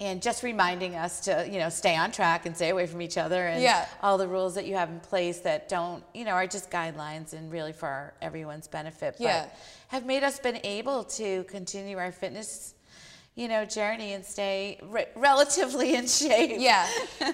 And 0.00 0.22
just 0.22 0.44
reminding 0.44 0.94
us 0.94 1.18
to, 1.22 1.48
you 1.50 1.58
know, 1.58 1.68
stay 1.68 1.96
on 1.96 2.12
track 2.12 2.46
and 2.46 2.54
stay 2.54 2.68
away 2.68 2.86
from 2.86 3.02
each 3.02 3.18
other 3.18 3.48
and 3.48 3.60
Yeah. 3.60 3.84
all 4.00 4.16
the 4.16 4.28
rules 4.28 4.54
that 4.54 4.64
you 4.64 4.76
have 4.76 4.90
in 4.90 5.00
place 5.00 5.40
that 5.40 5.68
don't, 5.68 6.04
you 6.14 6.24
know, 6.24 6.34
are 6.34 6.46
just 6.46 6.70
guidelines 6.70 7.32
and 7.32 7.50
really 7.50 7.72
for 7.72 7.88
our, 7.88 8.14
everyone's 8.22 8.68
benefit. 8.68 9.16
Yeah. 9.18 9.46
But 9.46 9.56
have 9.88 10.06
made 10.06 10.22
us 10.22 10.38
been 10.38 10.60
able 10.62 11.02
to 11.02 11.42
continue 11.44 11.98
our 11.98 12.12
fitness, 12.12 12.74
you 13.38 13.46
know, 13.46 13.64
journey 13.64 14.14
and 14.14 14.24
stay 14.24 14.80
re- 14.82 15.06
relatively 15.14 15.94
in 15.94 16.08
shape. 16.08 16.56
Yeah. 16.58 16.84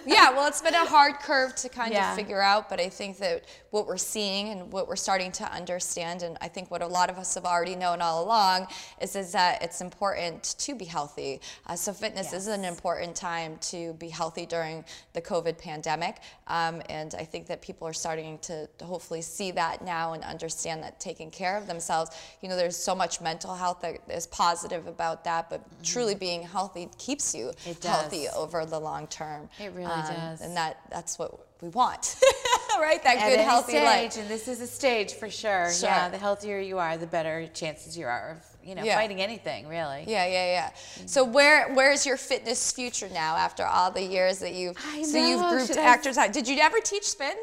Yeah, 0.06 0.32
well, 0.32 0.46
it's 0.46 0.60
been 0.60 0.74
a 0.74 0.84
hard 0.84 1.14
curve 1.20 1.54
to 1.56 1.70
kind 1.70 1.92
Yeah. 1.94 2.10
of 2.10 2.16
figure 2.16 2.42
out, 2.42 2.68
but 2.68 2.78
I 2.78 2.90
think 2.90 3.16
that 3.18 3.44
what 3.70 3.86
we're 3.86 3.96
seeing 3.96 4.50
and 4.50 4.70
what 4.70 4.86
we're 4.86 4.96
starting 4.96 5.32
to 5.32 5.50
understand, 5.50 6.22
and 6.22 6.36
I 6.42 6.48
think 6.48 6.70
what 6.70 6.82
a 6.82 6.86
lot 6.86 7.08
of 7.08 7.16
us 7.16 7.34
have 7.34 7.46
already 7.46 7.74
known 7.74 8.02
all 8.02 8.22
along, 8.22 8.68
is, 9.00 9.16
is 9.16 9.32
that 9.32 9.62
it's 9.62 9.80
important 9.80 10.42
to 10.58 10.74
be 10.74 10.84
healthy. 10.84 11.40
Uh, 11.66 11.74
so, 11.74 11.92
fitness 11.92 12.32
is 12.34 12.48
an 12.48 12.64
important 12.64 13.16
time 13.16 13.56
to 13.72 13.94
be 13.94 14.10
healthy 14.10 14.44
during 14.46 14.84
the 15.14 15.22
COVID 15.22 15.56
pandemic. 15.58 16.18
Um, 16.48 16.82
and 16.90 17.14
I 17.18 17.24
think 17.24 17.46
that 17.46 17.62
people 17.62 17.88
are 17.88 17.92
starting 17.94 18.38
to 18.40 18.68
hopefully 18.82 19.22
see 19.22 19.50
that 19.52 19.82
now 19.82 20.12
and 20.12 20.22
understand 20.22 20.82
that 20.82 21.00
taking 21.00 21.30
care 21.30 21.56
of 21.56 21.66
themselves, 21.66 22.10
you 22.42 22.48
know, 22.50 22.56
there's 22.56 22.76
so 22.76 22.94
much 22.94 23.20
mental 23.22 23.54
health 23.54 23.80
that 23.80 24.00
is 24.10 24.26
positive 24.26 24.86
about 24.86 25.24
that, 25.24 25.48
but 25.48 25.62
truly 25.94 26.14
being 26.14 26.42
healthy 26.42 26.88
keeps 26.98 27.34
you 27.34 27.52
healthy 27.82 28.28
over 28.36 28.66
the 28.66 28.78
long 28.78 29.06
term. 29.06 29.48
It 29.58 29.72
really 29.72 29.86
Um, 29.90 30.14
does. 30.14 30.40
And 30.40 30.56
that 30.56 30.78
that's 30.90 31.18
what 31.18 31.32
we 31.62 31.68
want, 31.70 32.16
right? 32.78 33.02
That 33.04 33.16
At 33.18 33.28
good, 33.30 33.40
healthy 33.40 33.72
stage, 33.72 33.84
life. 33.84 34.18
and 34.18 34.28
this 34.28 34.48
is 34.48 34.60
a 34.60 34.66
stage 34.66 35.14
for 35.14 35.30
sure. 35.30 35.72
Sure. 35.72 35.88
Yeah, 35.88 36.08
the 36.10 36.18
healthier 36.18 36.58
you 36.58 36.78
are, 36.78 36.96
the 36.98 37.06
better 37.06 37.46
chances 37.54 37.96
you 37.96 38.06
are 38.06 38.32
of, 38.32 38.66
you 38.68 38.74
know, 38.74 38.82
Yeah. 38.82 38.96
fighting 38.96 39.22
anything, 39.22 39.66
really. 39.68 40.04
Yeah, 40.06 40.26
yeah, 40.26 40.46
yeah. 40.46 40.70
So 41.06 41.24
where 41.24 41.72
where's 41.74 42.04
your 42.04 42.16
fitness 42.18 42.70
future 42.72 43.08
now 43.12 43.36
after 43.36 43.64
all 43.64 43.90
the 43.90 44.02
years 44.02 44.38
that 44.40 44.52
you've 44.52 44.76
I 44.94 45.02
so 45.02 45.16
you've 45.18 45.46
grouped 45.48 45.68
should 45.68 45.78
I- 46.18 46.28
Did 46.28 46.46
you 46.48 46.58
ever 46.60 46.80
teach 46.80 47.04
spin? 47.04 47.36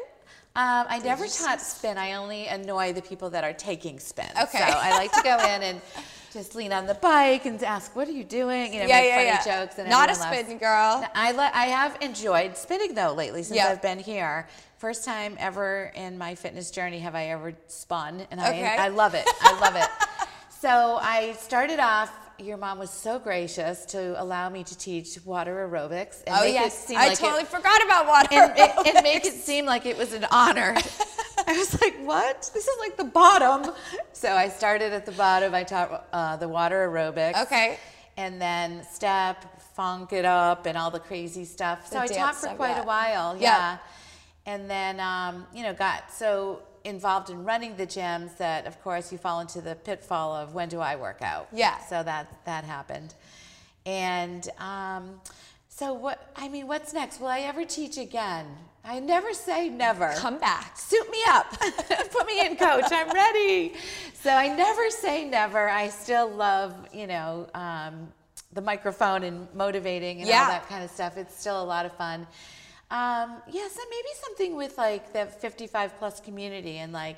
Um, 0.54 0.84
I 0.88 0.98
never 0.98 1.26
taught 1.26 1.62
spin. 1.62 1.96
I 1.96 2.12
only 2.12 2.46
annoy 2.46 2.92
the 2.92 3.00
people 3.00 3.30
that 3.30 3.42
are 3.42 3.54
taking 3.54 3.98
spin. 3.98 4.28
Okay. 4.38 4.58
So 4.58 4.64
I 4.64 4.90
like 4.90 5.10
to 5.12 5.22
go 5.22 5.38
in 5.38 5.62
and 5.62 5.80
just 6.32 6.54
lean 6.54 6.72
on 6.72 6.86
the 6.86 6.94
bike 6.94 7.44
and 7.46 7.62
ask, 7.62 7.94
"What 7.94 8.08
are 8.08 8.12
you 8.12 8.24
doing?" 8.24 8.72
You 8.72 8.80
know, 8.80 8.86
yeah, 8.86 8.96
make 9.00 9.08
yeah, 9.08 9.16
funny 9.16 9.26
yeah. 9.50 9.60
jokes. 9.64 9.78
And 9.78 9.88
Not 9.88 10.10
a 10.10 10.14
spin 10.14 10.58
girl. 10.58 11.04
I 11.14 11.32
I 11.54 11.66
have 11.66 11.96
enjoyed 12.00 12.56
spinning 12.56 12.94
though 12.94 13.12
lately 13.12 13.42
since 13.42 13.56
Yeah. 13.56 13.68
I've 13.68 13.82
been 13.82 13.98
here. 13.98 14.46
First 14.78 15.04
time 15.04 15.36
ever 15.38 15.92
in 15.94 16.18
my 16.18 16.34
fitness 16.34 16.70
journey 16.70 16.98
have 17.00 17.14
I 17.14 17.26
ever 17.26 17.52
spun, 17.68 18.26
and 18.30 18.40
Okay. 18.40 18.64
I 18.66 18.86
I 18.86 18.88
love 18.88 19.14
it. 19.14 19.24
I 19.40 19.58
love 19.60 19.76
it. 19.76 19.88
So 20.62 20.98
I 21.02 21.32
started 21.32 21.80
off. 21.80 22.12
Your 22.38 22.56
mom 22.56 22.78
was 22.78 22.90
so 22.90 23.18
gracious 23.18 23.84
to 23.86 24.20
allow 24.22 24.48
me 24.48 24.62
to 24.62 24.78
teach 24.78 25.18
water 25.24 25.68
aerobics 25.68 26.22
and 26.24 26.36
Oh 26.36 26.44
make 26.44 26.54
yes, 26.54 26.84
it 26.84 26.86
seem 26.86 26.98
I 26.98 27.08
like 27.08 27.18
totally 27.18 27.42
it, 27.42 27.48
forgot 27.48 27.84
about 27.84 28.06
water. 28.06 28.28
and, 28.30 28.56
and, 28.56 28.86
and 28.86 29.02
make 29.02 29.24
it 29.26 29.32
seem 29.34 29.66
like 29.66 29.86
it 29.86 29.98
was 29.98 30.12
an 30.12 30.24
honor. 30.30 30.76
I 31.52 31.58
was 31.58 31.80
like, 31.80 31.96
what? 32.04 32.50
This 32.54 32.66
is 32.66 32.78
like 32.80 32.96
the 32.96 33.04
bottom. 33.04 33.74
So 34.12 34.32
I 34.32 34.48
started 34.48 34.92
at 34.92 35.04
the 35.04 35.12
bottom. 35.12 35.54
I 35.54 35.64
taught 35.64 36.06
uh, 36.12 36.36
the 36.36 36.48
water 36.48 36.88
aerobics. 36.88 37.42
Okay. 37.42 37.78
And 38.16 38.40
then 38.40 38.84
step, 38.90 39.60
funk 39.74 40.12
it 40.12 40.24
up, 40.24 40.66
and 40.66 40.76
all 40.76 40.90
the 40.90 41.00
crazy 41.00 41.44
stuff. 41.44 41.86
So 41.86 41.98
The 41.98 42.04
I 42.04 42.06
taught 42.06 42.36
for 42.36 42.48
quite 42.48 42.76
yeah. 42.76 42.82
a 42.82 42.86
while. 42.86 43.36
Yeah. 43.36 43.42
Yeah. 43.42 43.78
And 44.44 44.68
then, 44.68 45.00
um, 45.00 45.46
you 45.54 45.62
know, 45.62 45.72
got 45.72 46.12
so 46.12 46.62
involved 46.84 47.30
in 47.30 47.44
running 47.44 47.76
the 47.76 47.86
gyms 47.86 48.36
that, 48.38 48.66
of 48.66 48.82
course, 48.82 49.12
you 49.12 49.18
fall 49.18 49.40
into 49.40 49.60
the 49.60 49.74
pitfall 49.74 50.34
of 50.34 50.54
when 50.54 50.68
do 50.68 50.80
I 50.80 50.96
work 50.96 51.22
out? 51.22 51.48
Yeah. 51.52 51.78
So 51.78 52.02
that 52.02 52.44
that 52.44 52.64
happened. 52.64 53.14
And 53.86 54.48
um, 54.58 55.20
so 55.68 55.92
what? 55.92 56.32
I 56.36 56.48
mean, 56.48 56.66
what's 56.66 56.92
next? 56.92 57.20
Will 57.20 57.28
I 57.28 57.40
ever 57.40 57.64
teach 57.64 57.98
again? 57.98 58.46
I 58.84 58.98
never 58.98 59.32
say 59.32 59.68
never. 59.68 60.12
Come 60.16 60.38
back. 60.38 60.76
Suit 60.76 61.08
me 61.10 61.18
up. 61.28 61.50
Put 62.10 62.26
me 62.26 62.40
in, 62.44 62.56
coach. 62.56 62.84
I'm 62.90 63.10
ready. 63.10 63.74
So 64.14 64.30
I 64.30 64.48
never 64.54 64.90
say 64.90 65.24
never. 65.24 65.68
I 65.68 65.88
still 65.88 66.28
love, 66.28 66.74
you 66.92 67.06
know, 67.06 67.46
um, 67.54 68.08
the 68.52 68.60
microphone 68.60 69.22
and 69.22 69.46
motivating 69.54 70.18
and 70.20 70.28
Yeah. 70.28 70.42
all 70.42 70.48
that 70.48 70.68
kind 70.68 70.82
of 70.82 70.90
stuff. 70.90 71.16
It's 71.16 71.38
still 71.38 71.62
a 71.62 71.64
lot 71.64 71.86
of 71.86 71.92
fun. 71.96 72.26
Um, 72.90 73.40
yes, 73.50 73.76
and 73.76 73.86
maybe 73.88 74.08
something 74.24 74.56
with 74.56 74.76
like 74.76 75.12
the 75.12 75.26
55 75.26 75.96
plus 75.98 76.20
community 76.20 76.78
and 76.78 76.92
like, 76.92 77.16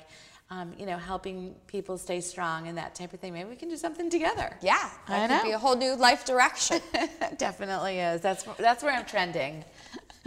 um, 0.51 0.71
you 0.77 0.85
know, 0.85 0.97
helping 0.97 1.55
people 1.67 1.97
stay 1.97 2.21
strong 2.21 2.67
and 2.67 2.77
that 2.77 2.93
type 2.95 3.11
of 3.13 3.19
thing. 3.19 3.33
Maybe 3.33 3.49
we 3.49 3.55
can 3.55 3.67
do 3.69 3.75
something 3.75 4.09
together. 4.09 4.55
Yeah, 4.61 4.89
I 5.07 5.11
that 5.17 5.29
know. 5.31 5.39
could 5.39 5.45
be 5.47 5.51
a 5.51 5.57
whole 5.59 5.75
new 5.75 5.95
life 5.95 6.23
direction. 6.25 6.79
Definitely 7.37 7.99
is. 7.99 8.21
That's 8.21 8.43
that's 8.59 8.83
where 8.83 8.93
I'm 8.93 9.05
trending. 9.05 9.65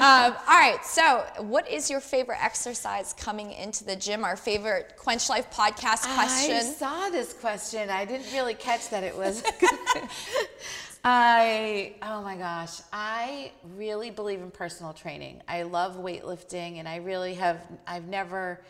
um, 0.00 0.34
all 0.48 0.58
right, 0.58 0.78
so 0.84 1.24
what 1.38 1.68
is 1.70 1.90
your 1.90 2.00
favorite 2.00 2.42
exercise 2.42 3.12
coming 3.12 3.52
into 3.52 3.84
the 3.84 3.96
gym? 3.96 4.24
Our 4.24 4.36
favorite 4.36 4.94
Quench 4.96 5.28
Life 5.28 5.50
podcast 5.50 6.12
question. 6.14 6.56
I 6.56 6.60
saw 6.62 7.10
this 7.10 7.32
question. 7.34 7.90
I 7.90 8.04
didn't 8.04 8.32
really 8.32 8.54
catch 8.54 8.88
that 8.90 9.04
it 9.04 9.16
was. 9.16 9.42
I, 11.04 11.94
oh 12.02 12.22
my 12.22 12.36
gosh, 12.36 12.80
I 12.92 13.52
really 13.76 14.10
believe 14.10 14.40
in 14.40 14.50
personal 14.50 14.92
training. 14.92 15.40
I 15.48 15.62
love 15.62 15.96
weightlifting 15.96 16.78
and 16.78 16.86
I 16.86 16.96
really 16.96 17.34
have, 17.34 17.66
I've 17.86 18.06
never, 18.06 18.60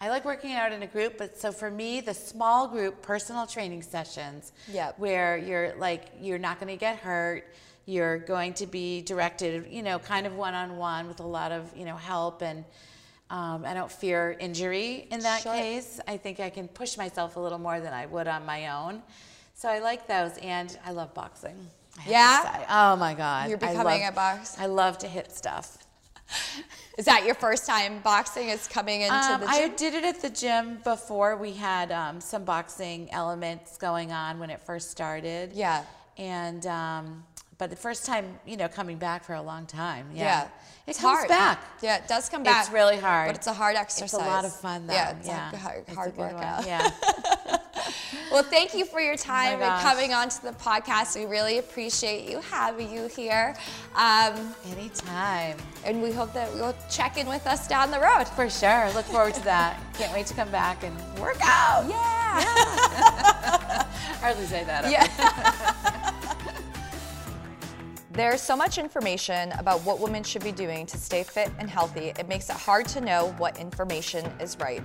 I 0.00 0.08
like 0.08 0.24
working 0.24 0.52
out 0.52 0.70
in 0.72 0.82
a 0.82 0.86
group, 0.86 1.18
but 1.18 1.36
so 1.36 1.50
for 1.50 1.70
me, 1.70 2.00
the 2.00 2.14
small 2.14 2.68
group 2.68 3.02
personal 3.02 3.46
training 3.46 3.82
sessions 3.82 4.52
Yep. 4.70 4.98
where 5.00 5.36
you're 5.36 5.74
like, 5.76 6.06
you're 6.20 6.38
not 6.38 6.60
going 6.60 6.72
to 6.72 6.78
get 6.78 6.98
hurt. 6.98 7.44
You're 7.86 8.18
going 8.18 8.54
to 8.54 8.66
be 8.66 9.02
directed, 9.02 9.66
you 9.70 9.82
know, 9.82 9.98
kind 9.98 10.26
of 10.26 10.34
one 10.36 10.54
on 10.54 10.76
one 10.76 11.08
with 11.08 11.20
a 11.20 11.26
lot 11.26 11.50
of, 11.52 11.70
you 11.76 11.84
know, 11.84 11.96
help. 11.96 12.42
And 12.42 12.64
um, 13.30 13.64
I 13.64 13.74
don't 13.74 13.90
fear 13.90 14.36
injury 14.38 15.08
in 15.10 15.20
that 15.20 15.42
Sure. 15.42 15.52
case. 15.54 16.00
I 16.06 16.16
think 16.16 16.38
I 16.38 16.50
can 16.50 16.68
push 16.68 16.96
myself 16.96 17.36
a 17.36 17.40
little 17.40 17.58
more 17.58 17.80
than 17.80 17.92
I 17.92 18.06
would 18.06 18.28
on 18.28 18.46
my 18.46 18.68
own. 18.68 19.02
So 19.54 19.68
I 19.68 19.78
like 19.80 20.06
those. 20.06 20.36
And 20.38 20.76
I 20.84 20.92
love 20.92 21.12
boxing. 21.14 21.56
I 21.98 22.02
Yeah? 22.10 22.66
Oh 22.70 22.96
my 22.96 23.14
God. 23.14 23.48
You're 23.48 23.58
becoming 23.58 24.02
love- 24.02 24.12
a 24.12 24.14
box- 24.14 24.56
I 24.58 24.66
love 24.66 24.98
to 24.98 25.08
hit 25.08 25.32
stuff. 25.32 25.78
Is 26.98 27.04
that 27.06 27.24
your 27.24 27.34
first 27.34 27.66
time 27.66 28.00
boxing? 28.00 28.48
Is 28.48 28.68
coming 28.68 29.00
into 29.02 29.14
Um, 29.14 29.40
the 29.40 29.46
gym? 29.46 29.54
I 29.54 29.68
did 29.68 29.94
it 29.94 30.04
at 30.04 30.20
the 30.22 30.30
gym 30.30 30.78
before 30.84 31.36
we 31.36 31.52
had 31.52 31.90
um, 31.90 32.20
some 32.20 32.44
boxing 32.44 33.10
elements 33.12 33.76
going 33.76 34.12
on 34.12 34.38
when 34.38 34.50
it 34.50 34.62
first 34.62 34.90
started. 34.90 35.52
Yeah. 35.52 35.84
And 36.18 36.66
um, 36.66 37.24
but 37.62 37.70
the 37.70 37.76
first 37.76 38.04
time, 38.04 38.24
you 38.44 38.56
know, 38.56 38.66
coming 38.66 38.96
back 38.98 39.22
for 39.22 39.34
a 39.34 39.40
long 39.40 39.66
time. 39.66 40.08
Yeah. 40.12 40.22
Yeah. 40.24 40.42
It 40.44 40.50
It's 40.88 41.00
comes 41.00 41.18
hard. 41.18 41.28
back. 41.28 41.62
Yeah, 41.80 41.98
it 41.98 42.08
does 42.08 42.28
come 42.28 42.42
back. 42.42 42.64
It's 42.64 42.72
really 42.74 42.96
hard. 42.98 43.28
But 43.28 43.36
it's 43.36 43.46
a 43.46 43.52
hard 43.52 43.76
exercise. 43.76 44.14
It's 44.14 44.20
a 44.20 44.26
lot 44.26 44.44
of 44.44 44.52
fun 44.52 44.88
though. 44.88 44.94
Yeah, 44.94 45.16
it's 45.16 45.28
yeah. 45.28 45.52
a 45.52 45.56
hard, 45.56 45.78
It's 45.86 45.92
a 45.92 45.94
hard 45.94 46.16
one. 46.16 46.34
workout. 46.34 46.66
Yeah. 46.66 46.90
Well, 48.30 48.42
thank 48.42 48.74
you 48.74 48.86
for 48.86 48.98
your 48.98 49.16
time 49.16 49.54
and 49.54 49.60
gosh. 49.60 49.82
coming 49.82 50.14
onto 50.14 50.40
the 50.40 50.52
podcast. 50.52 51.18
We 51.18 51.26
really 51.26 51.58
appreciate 51.58 52.26
you 52.30 52.40
having 52.40 52.90
you 52.90 53.06
here. 53.06 53.54
Um, 53.94 54.54
Anytime. 54.70 55.58
and 55.84 56.02
we 56.02 56.12
hope 56.12 56.32
that 56.32 56.54
you'll 56.56 56.74
check 56.90 57.18
in 57.18 57.26
with 57.28 57.46
us 57.46 57.68
down 57.68 57.90
the 57.90 58.00
road. 58.00 58.26
For 58.28 58.48
sure. 58.48 58.90
Look 58.94 59.04
forward 59.04 59.34
to 59.34 59.44
that. 59.44 59.78
Can't 59.98 60.14
wait 60.14 60.26
to 60.28 60.34
come 60.34 60.50
back 60.50 60.82
and 60.82 60.96
work 61.18 61.36
out. 61.42 61.84
Yeah. 61.88 63.82
Hardly 64.22 64.46
say 64.46 64.64
that. 64.64 64.90
Yeah. 64.90 65.98
There's 68.14 68.42
so 68.42 68.54
much 68.54 68.76
information 68.76 69.52
about 69.52 69.80
what 69.86 69.98
women 69.98 70.22
should 70.22 70.44
be 70.44 70.52
doing 70.52 70.84
to 70.84 70.98
stay 70.98 71.22
fit 71.22 71.50
and 71.58 71.70
healthy, 71.70 72.12
it 72.18 72.28
makes 72.28 72.50
it 72.50 72.56
hard 72.56 72.86
to 72.88 73.00
know 73.00 73.34
what 73.38 73.58
information 73.58 74.26
is 74.38 74.58
right. 74.60 74.82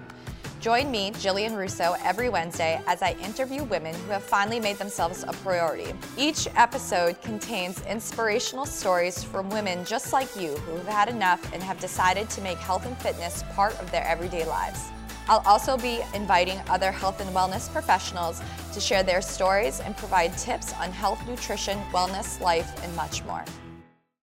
Join 0.62 0.90
me, 0.90 1.12
Jillian 1.12 1.58
Russo, 1.58 1.98
every 2.06 2.30
Wednesday 2.30 2.82
as 2.88 3.02
I 3.02 3.18
interview 3.22 3.66
women 3.66 3.94
who 3.94 4.12
have 4.12 4.24
finally 4.24 4.62
made 4.62 4.78
themselves 4.78 5.24
a 5.28 5.34
priority. 5.34 5.92
Each 6.18 6.48
episode 6.56 7.22
contains 7.22 7.86
inspirational 7.86 8.66
stories 8.66 9.26
from 9.26 9.50
women 9.50 9.84
just 9.84 10.14
like 10.14 10.34
you 10.38 10.56
who 10.60 10.78
have 10.78 10.88
had 10.88 11.10
enough 11.10 11.54
and 11.54 11.62
have 11.62 11.82
decided 11.82 12.30
to 12.30 12.42
make 12.42 12.58
health 12.60 12.86
and 12.86 12.98
fitness 13.00 13.44
part 13.52 13.78
of 13.82 13.92
their 13.92 14.06
everyday 14.06 14.46
lives. 14.46 14.90
I'll 15.30 15.44
also 15.46 15.78
be 15.78 16.00
inviting 16.14 16.62
other 16.70 16.92
health 16.92 17.20
and 17.20 17.30
wellness 17.36 17.72
professionals 17.72 18.42
to 18.74 18.80
share 18.80 19.04
their 19.04 19.22
stories 19.22 19.82
and 19.82 19.96
provide 19.98 20.38
tips 20.38 20.74
on 20.74 20.92
health, 20.92 21.26
nutrition, 21.28 21.78
wellness, 21.92 22.40
life, 22.40 22.72
and 22.84 22.96
much 22.96 23.26
more. 23.26 23.44